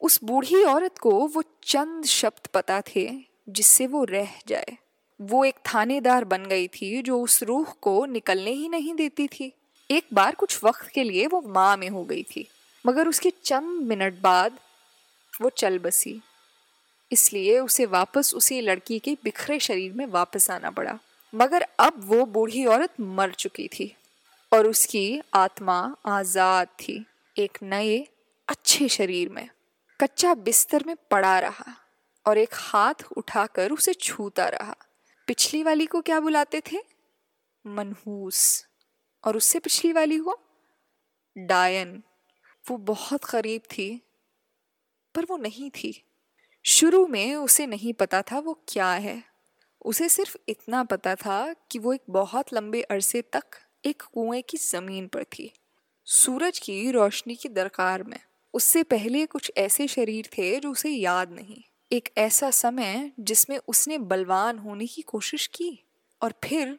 उस 0.00 0.20
बूढ़ी 0.24 0.62
औरत 0.64 0.98
को 0.98 1.10
वो 1.26 1.42
चंद 1.62 2.04
शब्द 2.04 2.46
पता 2.46 2.80
थे 2.80 3.08
जिससे 3.48 3.86
वो 3.86 4.04
रह 4.04 4.28
जाए। 4.48 4.76
वो 5.20 5.44
एक 5.44 5.54
थानेदार 5.74 6.24
बन 6.24 6.44
गई 6.44 6.68
थी 6.68 7.02
जो 7.02 7.20
उस 7.20 7.42
रूह 7.42 7.72
को 7.80 8.04
निकलने 8.06 8.50
ही 8.50 8.68
नहीं 8.68 8.94
देती 8.94 9.26
थी। 9.26 9.52
एक 9.90 10.06
बार 10.14 10.34
कुछ 10.34 10.64
वक्त 10.64 10.88
के 10.88 11.04
लिए 11.04 11.26
वो 11.26 11.40
माँ 11.46 11.76
में 11.76 11.88
हो 11.88 12.04
गई 12.04 12.22
थी। 12.22 12.48
मगर 12.88 13.08
उसके 13.08 13.30
चंद 13.30 13.82
मिनट 13.82 14.20
बाद 14.20 14.58
वो 15.40 15.50
चल 15.50 15.78
बसी। 15.78 16.22
इसलिए 17.12 17.58
उसे 17.60 17.86
वापस 17.86 18.34
उसी 18.34 18.60
लड़की 18.60 18.98
के 18.98 19.16
बिखरे 19.24 19.60
शरीर 19.60 19.92
में 19.92 20.06
वापस 20.06 20.50
आना 20.50 20.70
पड़ा। 20.70 20.98
मगर 21.34 21.62
अब 21.62 22.00
वो 22.04 22.24
बूढ़ी 22.26 22.64
औरत 22.64 23.00
मर 23.00 23.32
चुकी 23.32 23.68
थी 23.68 23.96
और 24.52 24.66
उसकी 24.66 25.20
आत्मा 25.34 25.96
आज़ाद 26.06 26.68
थी 26.68 27.06
एक 27.38 27.58
नए, 27.62 28.08
अच्छे 28.48 28.88
शरीर 28.88 29.28
में। 29.28 29.48
कच्चा 30.00 30.34
बिस्तर 30.34 30.84
में 30.86 30.96
पड़ा 31.10 31.38
रहा 31.38 31.76
और 32.26 32.38
एक 32.38 32.48
हाथ 32.52 32.94
उठाकर 33.16 33.70
उसे 33.70 33.92
छूता 33.92 34.48
रहा। 34.48 34.76
पिछली 35.26 35.62
वाली 35.62 35.86
को 35.86 36.00
क्या 36.00 36.20
बुलाते 36.20 36.62
थे? 36.72 36.78
मनहूस। 37.66 38.66
और 39.24 39.36
उससे 39.36 39.58
पिछली 39.58 39.92
वाली 39.92 40.18
को 40.18 40.38
डायन। 41.38 42.02
वो 42.70 42.76
बहुत 42.76 43.24
करीब 43.24 43.60
थी, 43.60 44.02
पर 45.14 45.24
वो 45.24 45.36
नहीं 45.36 45.70
थी। 45.70 46.04
शुरू 46.64 47.06
में 47.06 47.34
उसे 47.34 47.66
नहीं 47.66 47.92
पता 47.92 48.22
था 48.22 48.38
वो 48.38 48.64
क्या 48.68 48.92
है। 48.92 49.24
उसे 49.84 50.08
सिर्फ़ 50.08 50.36
इतना 50.48 50.84
पता 50.84 51.14
था 51.14 51.52
कि 51.52 51.78
वो 51.78 51.92
एक 51.92 52.02
बहुत 52.10 52.52
लंबे 52.52 52.82
अरसे 52.82 53.22
तक 53.22 53.44
एक 53.84 54.02
कुएँ 54.02 54.42
की 54.42 54.56
ज़मीन 54.56 55.06
पर 55.06 55.24
थी। 55.24 55.52
सूरज 56.04 56.58
की 56.58 56.90
रोशनी 56.90 57.36
की 57.36 57.48
दरकार 57.48 58.02
में 58.02 58.20
उससे 58.54 58.82
पहले 58.82 59.26
कुछ 59.26 59.52
ऐसे 59.56 59.88
शरीर 59.88 60.28
थे 60.38 60.60
जो 60.60 60.70
उसे 60.70 60.90
याद 60.90 61.32
नहीं। 61.32 61.62
एक 61.92 62.08
ऐसा 62.18 62.50
समय 62.50 63.12
जिसमें 63.20 63.60
उसने 63.68 63.98
बलवान 63.98 64.58
होने 64.58 64.86
की 64.86 65.02
कोशिश 65.02 65.46
की 65.46 65.84
और 66.22 66.34
फिर 66.44 66.78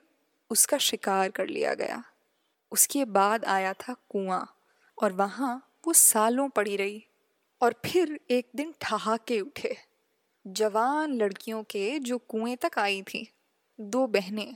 उसका 0.49 0.77
शिकार 0.77 1.29
कर 1.29 1.47
लिया 1.47 1.73
गया। 1.73 2.03
उसके 2.71 3.05
बाद 3.05 3.45
आया 3.45 3.73
था 3.73 3.93
कुआँ 3.93 4.57
और 5.01 5.13
वहाँ 5.13 5.68
वो 5.83 5.93
सालों 5.93 6.47
पड़ी 6.49 6.75
रही 6.75 7.03
और 7.61 7.75
फिर 7.85 8.19
एक 8.31 8.47
दिन 8.55 8.73
ठहाके 8.81 9.39
उठे। 9.41 9.75
जवान 10.45 11.13
लड़कियों 11.13 11.63
के 11.63 11.99
जो 11.99 12.17
कुएँ 12.17 12.55
तक 12.55 12.77
आई 12.79 13.01
थी, 13.03 13.27
दो 13.79 14.05
बहनें। 14.07 14.55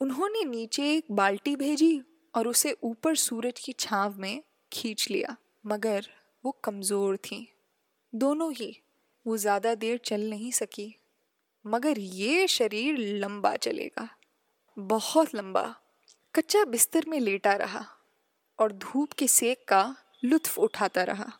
उन्होंने 0.00 0.44
नीचे 0.44 0.92
एक 0.94 1.12
बाल्टी 1.12 1.54
भेजी 1.56 2.00
और 2.34 2.48
उसे 2.48 2.76
ऊपर 2.82 3.16
सूरज 3.16 3.60
की 3.60 3.72
छाव 3.72 4.18
में 4.18 4.42
खींच 4.72 5.06
लिया, 5.10 5.36
मगर 5.66 6.06
वो 6.44 6.50
कमज़ोर 6.64 7.16
थी। 7.16 7.46
दोनों 8.12 8.52
ही, 8.52 8.76
वो 9.26 9.36
ज़्यादा 9.36 9.74
देर 9.74 9.98
चल 10.04 10.28
नहीं 10.30 10.50
सकी, 10.52 10.94
मगर 11.64 11.98
ये 11.98 12.46
शरीर 12.48 12.98
लंबा 12.98 13.54
चलेगा, 13.56 14.08
बहुत 14.76 15.34
लंबा, 15.34 15.62
कच्चा 16.34 16.64
बिस्तर 16.64 17.04
में 17.08 17.18
लेटा 17.20 17.54
रहा 17.54 17.84
और 18.58 18.72
धूप 18.72 19.12
के 19.12 19.26
सेक 19.28 19.64
का 19.68 19.82
लुत्फ 20.22 20.58
उठाता 20.58 21.02
रहा। 21.02 21.32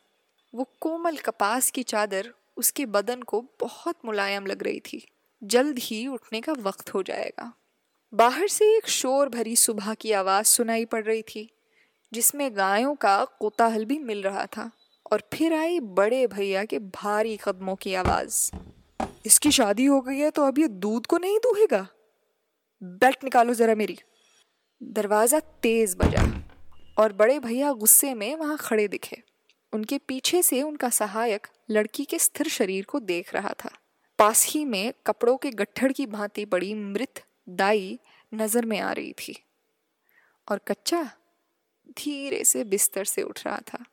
वो 0.53 0.63
कोमल 0.79 1.17
कपास 1.17 1.69
की 1.71 1.83
चादर 1.83 2.33
उसके 2.57 2.85
बदन 2.85 3.21
को 3.21 3.41
बहुत 3.59 3.99
मुलायम 4.05 4.45
लग 4.45 4.63
रही 4.63 4.79
थी। 4.79 5.05
जल्द 5.43 5.79
ही 5.79 6.07
उठने 6.07 6.41
का 6.41 6.53
वक्त 6.53 6.93
हो 6.93 7.03
जाएगा। 7.03 7.53
बाहर 8.13 8.47
से 8.47 8.65
एक 8.77 8.87
शोर 8.87 9.29
भरी 9.29 9.55
सुबह 9.55 9.93
की 9.93 10.11
आवाज़ 10.11 10.45
सुनाई 10.45 10.85
पड़ 10.85 11.03
रही 11.03 11.21
थी, 11.21 11.49
जिसमें 12.13 12.57
गायों 12.57 12.95
का 12.95 13.23
कोताहल 13.39 13.85
भी 13.85 13.99
मिल 13.99 14.21
रहा 14.21 14.45
था 14.45 14.71
और 15.11 15.23
फिर 15.33 15.53
आई 15.53 15.79
बड़े 15.79 16.27
भैया 16.27 16.65
के 16.65 16.79
भारी 16.79 17.37
कदमों 17.43 17.75
की 17.75 17.93
आवाज़। 17.93 18.51
इसकी 19.25 19.51
शादी 19.51 19.85
हो 19.85 20.01
गई 20.01 20.17
है 20.17 20.31
तो 20.31 20.45
अब 20.45 20.59
ये 20.59 20.67
दूध 20.67 21.05
को 21.05 21.17
नहीं 21.17 21.37
दूहेगा? 21.39 21.87
बेल्ट 22.81 23.23
निकालो 23.23 23.53
ज़रा 23.53 23.75
मेरी। 23.75 23.97
दरवाज़ा 24.83 25.39
तेज़ 25.39 25.95
बजा। 25.97 26.50
और 27.01 27.13
बड़े 27.13 27.39
भैया 27.39 27.71
गुस्से 27.73 28.13
में 28.13 28.35
वहाँ 28.35 28.57
खड़े 28.57 28.87
दिखे। 28.87 29.21
उनके 29.73 29.97
पीछे 29.97 30.41
से 30.43 30.61
उनका 30.61 30.89
सहायक 30.89 31.47
लड़की 31.71 32.05
के 32.05 32.19
स्थिर 32.19 32.47
शरीर 32.47 32.85
को 32.85 32.99
देख 32.99 33.33
रहा 33.33 33.53
था। 33.65 33.69
पास 34.19 34.45
ही 34.47 34.63
में 34.65 34.93
कपड़ों 35.05 35.35
के 35.37 35.51
गट्ठड़ 35.51 35.91
की 35.91 36.05
भांति 36.05 36.45
पड़ी 36.45 36.73
मृत 36.73 37.23
दाई 37.49 37.99
नज़र 38.33 38.65
में 38.65 38.79
आ 38.79 38.91
रही 38.91 39.13
थी। 39.13 39.35
और 40.47 40.57
कच्चा 40.57 41.03
धीरे 41.97 42.43
से 42.43 42.63
बिस्तर 42.63 43.05
से 43.05 43.21
उठ 43.21 43.45
रहा 43.45 43.57
था। 43.57 43.83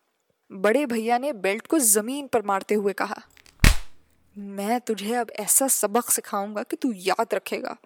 बड़े 0.51 0.85
भैया 0.87 1.19
ने 1.19 1.33
बेल्ट 1.33 1.67
को 1.67 1.79
ज़मीन 1.79 2.27
पर 2.27 2.43
मारते 2.43 2.75
हुए 2.75 2.93
कहा, 2.93 3.21
मैं 4.37 4.81
तुझे 4.81 5.15
अब 5.15 5.31
ऐसा 5.31 5.69
सबक 5.69 6.11
सिखाऊँगा 6.11 6.63
कि 6.63 6.77
तू 6.77 6.93
याद 6.93 7.35
रखेगा। 7.35 7.77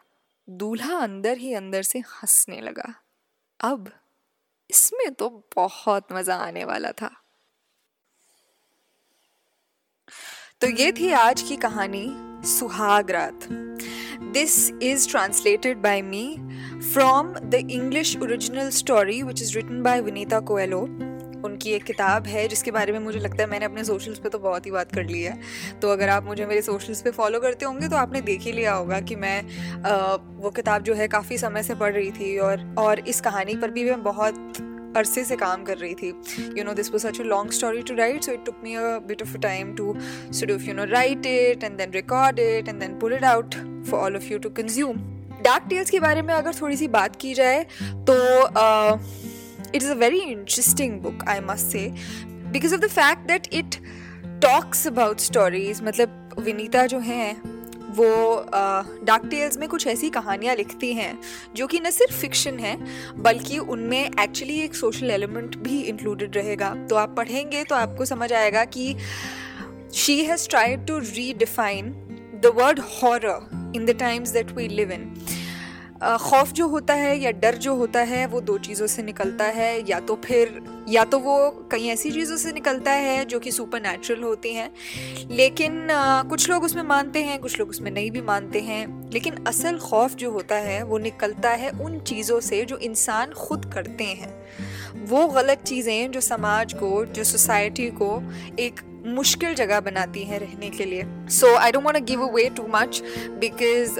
दूल्हा 0.48 0.96
अंदर 0.96 1.38
ही 1.38 1.54
अंदर 1.54 1.82
से 1.82 1.98
हंसने 1.98 2.60
लगा। 2.60 2.94
अब 3.60 3.90
इसमें 4.72 5.12
तो 5.14 5.28
बहुत 5.56 6.12
मज़ा 6.12 6.36
आने 6.36 6.64
वाला 6.64 6.92
था। 6.92 7.10
तो 10.60 10.66
ये 10.68 10.92
थी 10.92 11.10
आज 11.12 11.42
की 11.42 11.56
कहानी 11.56 12.06
सुहाग 12.48 13.10
रात 13.10 13.46
this 14.32 14.56
is 14.82 15.08
translated 15.10 15.78
by 15.78 16.02
me 16.02 16.24
from 16.92 17.32
the 17.34 17.54
English 17.54 18.16
original 18.16 18.70
story 18.70 19.22
which 19.22 19.42
is 19.42 19.54
written 19.56 19.82
by 19.82 20.00
Vinita 20.00 20.40
Coelho 20.40 20.80
उनकी 21.44 21.70
एक 21.70 21.84
किताब 21.84 22.26
है 22.26 22.46
जिसके 22.48 22.70
बारे 22.70 22.92
में 22.92 22.98
मुझे 22.98 23.18
लगता 23.18 23.42
है 23.42 23.48
मैंने 23.50 23.64
अपने 23.64 23.84
सोशल्स 23.84 24.18
पे 24.18 24.28
तो 24.28 24.38
बहुत 24.38 24.66
ही 24.66 24.70
बात 24.70 24.94
कर 24.94 25.04
ली 25.04 25.22
है। 25.22 25.38
तो 25.82 25.88
अगर 25.88 26.08
आप 26.08 26.24
मुझे 26.24 26.46
मेरे 26.46 26.62
सोशल्स 26.62 27.02
पे 27.02 27.10
फॉलो 27.10 27.40
करते 27.40 27.64
होंगे 27.64 27.88
तो 27.88 27.96
आपने 27.96 28.20
देख 28.20 28.40
ही 28.40 28.52
लिया 28.52 28.74
होगा 28.74 29.00
कि 29.00 29.16
मैं 29.16 29.38
आ, 29.82 30.14
वो 30.14 30.50
किताब 30.50 30.82
जो 30.82 30.94
है 30.94 31.08
काफ़ी 31.08 31.38
समय 31.38 31.62
से 31.62 31.74
पढ़ 31.74 31.92
रही 31.92 32.10
थी 32.10 32.36
और 32.38 32.74
और 32.78 33.00
इस 33.08 33.20
कहानी 33.20 33.56
पर 33.56 33.70
भी 33.70 33.84
मैं 33.84 34.02
बहुत 34.02 34.34
अरसे 34.96 35.24
से 35.24 35.36
काम 35.36 35.62
कर 35.64 35.76
रही 35.78 35.94
थी। 35.94 36.08
You 36.58 36.64
know 36.64 36.72
this 36.74 36.90
was 36.92 37.06
such 37.06 37.20
a 37.20 37.24
long 37.24 37.50
story 37.50 37.82
to 37.82 37.94
write 37.94 38.24
so 38.24 38.32
it 38.32 38.44
took 38.46 38.60
me 38.64 38.74
a 38.74 38.98
bit 39.06 39.22
of 39.22 39.36
time 39.38 39.74
to 39.74 39.94
so 40.32 40.54
of 40.54 40.62
you 40.62 40.74
know 40.74 40.84
write 40.84 41.26
it 41.26 41.64
and 41.64 41.76
then 41.78 41.90
record 41.90 42.38
it 42.38 42.68
and 42.68 42.80
then 42.80 42.98
pull 42.98 43.14
it 43.14 43.24
out 43.24 43.54
for 43.90 44.00
all 44.00 44.16
of 44.16 44.24
you 44.24 44.38
to 44.38 44.50
consume 44.50 44.96
dark 45.42 45.66
tales 45.70 45.90
के 45.90 46.00
बारे 46.00 46.22
में 46.22 46.34
अगर 46.34 46.54
थोड़ी 46.54 46.76
सी 46.76 46.88
बात 46.88 47.16
की 47.16 47.34
जाए 47.34 47.64
तो 47.82 48.14
it 49.74 49.82
is 49.82 49.90
a 49.90 49.94
very 49.96 50.20
interesting 50.20 51.00
book 51.00 51.24
I 51.28 51.40
must 51.40 51.72
say 51.72 51.88
because 52.52 52.74
of 52.74 52.80
the 52.80 52.88
fact 52.90 53.26
that 53.28 53.48
it 53.54 53.76
talks 54.42 54.86
about 54.86 55.20
stories 55.20 55.82
मतलब 55.82 56.34
विनीता 56.38 56.86
जो 56.86 56.98
हैं, 57.00 57.42
वो 57.92 58.06
डार्क 59.04 59.26
टेल्स 59.30 59.58
में 59.58 59.68
कुछ 59.68 59.86
ऐसी 59.86 60.08
कहानियाँ 60.10 60.54
लिखती 60.56 60.92
हैं, 60.94 61.18
जो 61.54 61.66
कि 61.66 61.80
न 61.80 61.90
सिर्फ़ 61.90 62.20
फिक्शन 62.20 62.58
है, 62.58 62.76
बल्कि 63.22 63.58
उनमें 63.58 64.00
एक्चुअली 64.00 64.58
एक 64.60 64.74
सोशल 64.74 65.10
एलिमेंट 65.10 65.56
भी 65.58 65.80
इंक्लूडेड 65.82 66.36
रहेगा। 66.36 66.74
तो 66.90 66.96
आप 66.96 67.14
पढ़ेंगे 67.16 67.62
तो 67.64 67.74
आपको 67.74 68.04
समझ 68.04 68.32
आएगा 68.32 68.64
कि 68.66 68.94
she 69.94 70.22
has 70.24 70.48
tried 70.48 70.86
to 70.86 70.98
redefine 70.98 71.92
the 72.42 72.52
word 72.56 72.80
horror 72.92 73.72
in 73.76 73.84
the 73.86 73.98
times 74.00 74.30
that 74.30 74.50
we 74.50 74.68
live 74.68 74.92
in 74.92 75.14
खौफ 76.02 76.52
जो 76.52 76.66
होता 76.68 76.94
है 76.94 77.16
या 77.18 77.30
डर 77.32 77.54
जो 77.54 77.74
होता 77.74 78.00
है 78.00 78.26
वो 78.26 78.40
दो 78.40 78.56
चीज़ों 78.58 78.86
से 78.86 79.02
निकलता 79.02 79.44
है। 79.44 79.90
या 79.90 80.00
तो 80.00 80.16
फिर 80.24 80.60
या 80.88 81.04
तो 81.04 81.18
वो 81.18 81.68
कई 81.70 81.86
ऐसी 81.88 82.10
चीज़ों 82.10 82.36
से 82.36 82.52
निकलता 82.52 82.90
है 82.90 83.24
जो 83.24 83.38
कि 83.40 83.50
सुपर 83.50 83.82
नेचुरल 83.82 84.22
होती 84.22 84.54
हैं। 84.54 84.70
लेकिन 85.30 85.90
आ, 85.90 86.22
कुछ 86.22 86.48
लोग 86.50 86.64
उसमें 86.64 86.82
मानते 86.82 87.22
हैं 87.22 87.38
कुछ 87.38 87.58
लोग 87.58 87.68
उसमें 87.68 87.90
नहीं 87.90 88.10
भी 88.10 88.20
मानते 88.20 88.60
हैं। 88.60 89.10
लेकिन 89.12 89.44
असल 89.46 89.78
खौफ 89.78 90.14
जो 90.14 90.30
होता 90.30 90.56
है 90.56 90.82
वो 90.82 90.98
निकलता 90.98 91.50
है 91.50 91.70
उन 91.80 91.98
चीज़ों 92.00 92.40
से 92.40 92.64
जो 92.64 92.76
इंसान 92.76 93.32
खुद 93.32 93.70
करते 93.74 94.04
हैं। 94.04 94.34
वो 95.06 95.26
गलत 95.28 95.62
चीज़ें 95.66 96.10
जो 96.10 96.20
समाज 96.20 96.72
को 96.72 97.04
जो 97.04 97.24
सोसाइटी 97.24 97.90
को 97.92 98.22
एक 98.58 98.80
मुश्किल 99.06 99.54
जगह 99.54 99.80
बनाती 99.80 100.22
हैं 100.24 100.38
रहने 100.38 100.68
के 100.70 100.84
लिए। 100.84 101.04
So 101.30 101.54
I 101.56 101.72
don't 101.72 101.84
want 101.84 102.04
give 102.04 102.22
away 102.22 102.48
too 102.56 102.66
much 102.70 103.02
because 103.40 103.98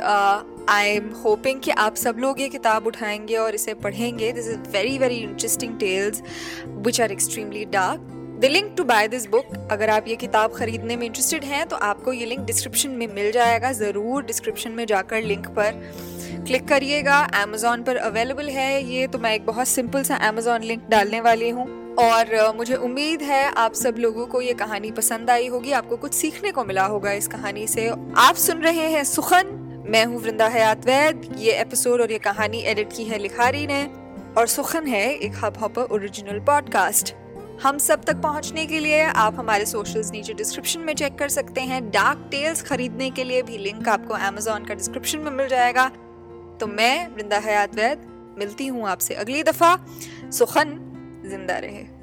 I 0.69 0.89
am 0.89 1.11
hoping 1.25 1.61
कि 1.61 1.71
आप 1.71 1.97
सब 1.97 2.17
लोग 2.19 2.41
ये 2.41 2.49
किताब 2.49 2.87
उठाएँगे 2.87 3.37
और 3.37 3.55
इसे 3.55 3.75
पढ़ेंगे। 3.75 4.33
This 4.33 4.49
is 4.49 4.59
very 4.73 4.99
very 4.99 5.17
interesting 5.17 5.79
tales 5.79 6.23
which 6.67 7.01
are 7.01 7.13
extremely 7.13 7.65
dark 7.65 8.09
the 8.43 8.45
link 8.45 8.75
to 8.77 8.85
buy 8.85 9.09
this 9.09 9.27
book 9.31 9.69
अगर 9.73 9.91
आप 9.91 10.09
ये 10.09 10.17
किताब 10.17 10.55
खरीदने 10.55 10.97
में 10.97 11.07
इंटरेस्टेड 11.07 11.45
हैं 11.45 11.67
तो 11.69 11.77
आपको 11.79 12.13
ये 12.13 12.27
लिंक 12.27 12.41
डिस्क्रिप्शन 12.41 12.91
में 12.91 13.07
मिल 13.07 13.31
जाएगा। 13.33 13.73
ज़रूर 13.73 14.25
डिस्क्रिप्शन 14.25 14.71
में 14.71 14.85
जाकर 14.87 15.23
लिंक 15.23 15.47
पर 15.49 15.81
क्लिक 16.47 16.67
करिएगा। 16.69 17.19
अमेजोन 17.43 17.83
पर 17.83 17.97
अवेलेबल 17.97 18.49
है 18.49 18.85
ये 18.85 19.07
तो 19.07 19.19
मैं 19.19 19.35
एक 19.35 19.47
बहुत 19.47 19.69
सिंपल 19.69 20.03
सा 20.03 20.17
अमेजोन 20.29 20.63
लिंक 20.63 20.89
डालने 20.91 21.21
वाली 21.21 21.51
हूँ। 21.51 21.67
और 21.95 22.55
मुझे 22.57 22.75
उम्मीद 22.77 23.23
है 23.23 23.45
आप 23.53 23.75
सब 23.75 23.97
लोगों 23.99 24.27
को 24.27 24.41
ये 24.41 24.53
कहानी 24.55 24.91
पसंद 24.91 25.31
आई 25.31 25.49
होगी। 25.49 25.73
आपको 25.73 25.97
कुछ 25.97 26.15
सीखने 26.15 26.51
को 26.51 26.65
मिला 26.65 26.85
होगा 26.85 27.13
इस 27.13 27.29
कहानी 27.29 27.67
से। 27.67 27.89
आप 27.89 28.35
सुन 28.35 28.63
रहे 28.63 28.89
हैं 28.91 29.05
सुखन। 29.05 29.59
मैं 29.83 30.05
हूँ 30.05 30.21
वृंदा 30.23 30.47
हयात 30.49 30.87
वैद 30.87 31.35
ये 31.39 31.53
एपिसोड 31.53 32.01
और 32.01 32.13
ये 32.13 32.19
कहानी 32.19 32.59
एडिट 32.63 32.93
की 32.93 33.05
है 33.05 33.19
लिखारी 33.19 33.67
ने। 33.67 33.85
और 34.39 34.47
सुखन 34.47 34.87
है 34.87 35.15
एक 35.15 35.33
हब 35.45 35.59
हॉपर 35.59 35.83
ओरिजिनल 35.83 36.39
पॉडकास्ट 36.41 37.15
हम 37.63 37.79
सब 37.79 38.05
तक 38.05 38.17
पहुँचने 38.17 38.67
के 38.67 38.79
लिए 38.79 39.01
आप 39.03 39.35
हमारे 39.39 39.67
सोशल्स 39.67 40.11
नीचे 40.11 40.35
डिस्क्रिप्शन 40.35 40.81
में 40.81 40.95
चेक 40.95 41.19
कर 41.19 41.29
सकते 41.29 41.61
हैं। 41.61 41.91
डार्क 41.91 42.29
टेल्स 42.31 42.63
खरीदने 42.63 43.11
के 43.11 43.25
लिए 43.25 43.43
भी 43.43 43.59
लिंक 43.59 43.89
आपको 43.89 44.15
अमेजोन 44.15 44.65
का 44.65 44.75
डिस्क्रिप्शन 44.75 45.19
में 45.19 45.31
मिल 45.31 45.49
जाएगा। 45.49 45.89
तो 46.61 46.67
मैं, 46.67 47.09
वृंदा 47.09 47.39
हयात 47.39 47.75
वैद 47.75 48.35
मिलती 48.39 48.67
हूँ 48.67 48.89
आपसे 48.89 49.15
अगली 49.15 49.43
दफ़ा। 49.43 49.77
सुखन, 50.31 50.79
ज़िंदा 51.27 51.59
रहे। 51.59 52.02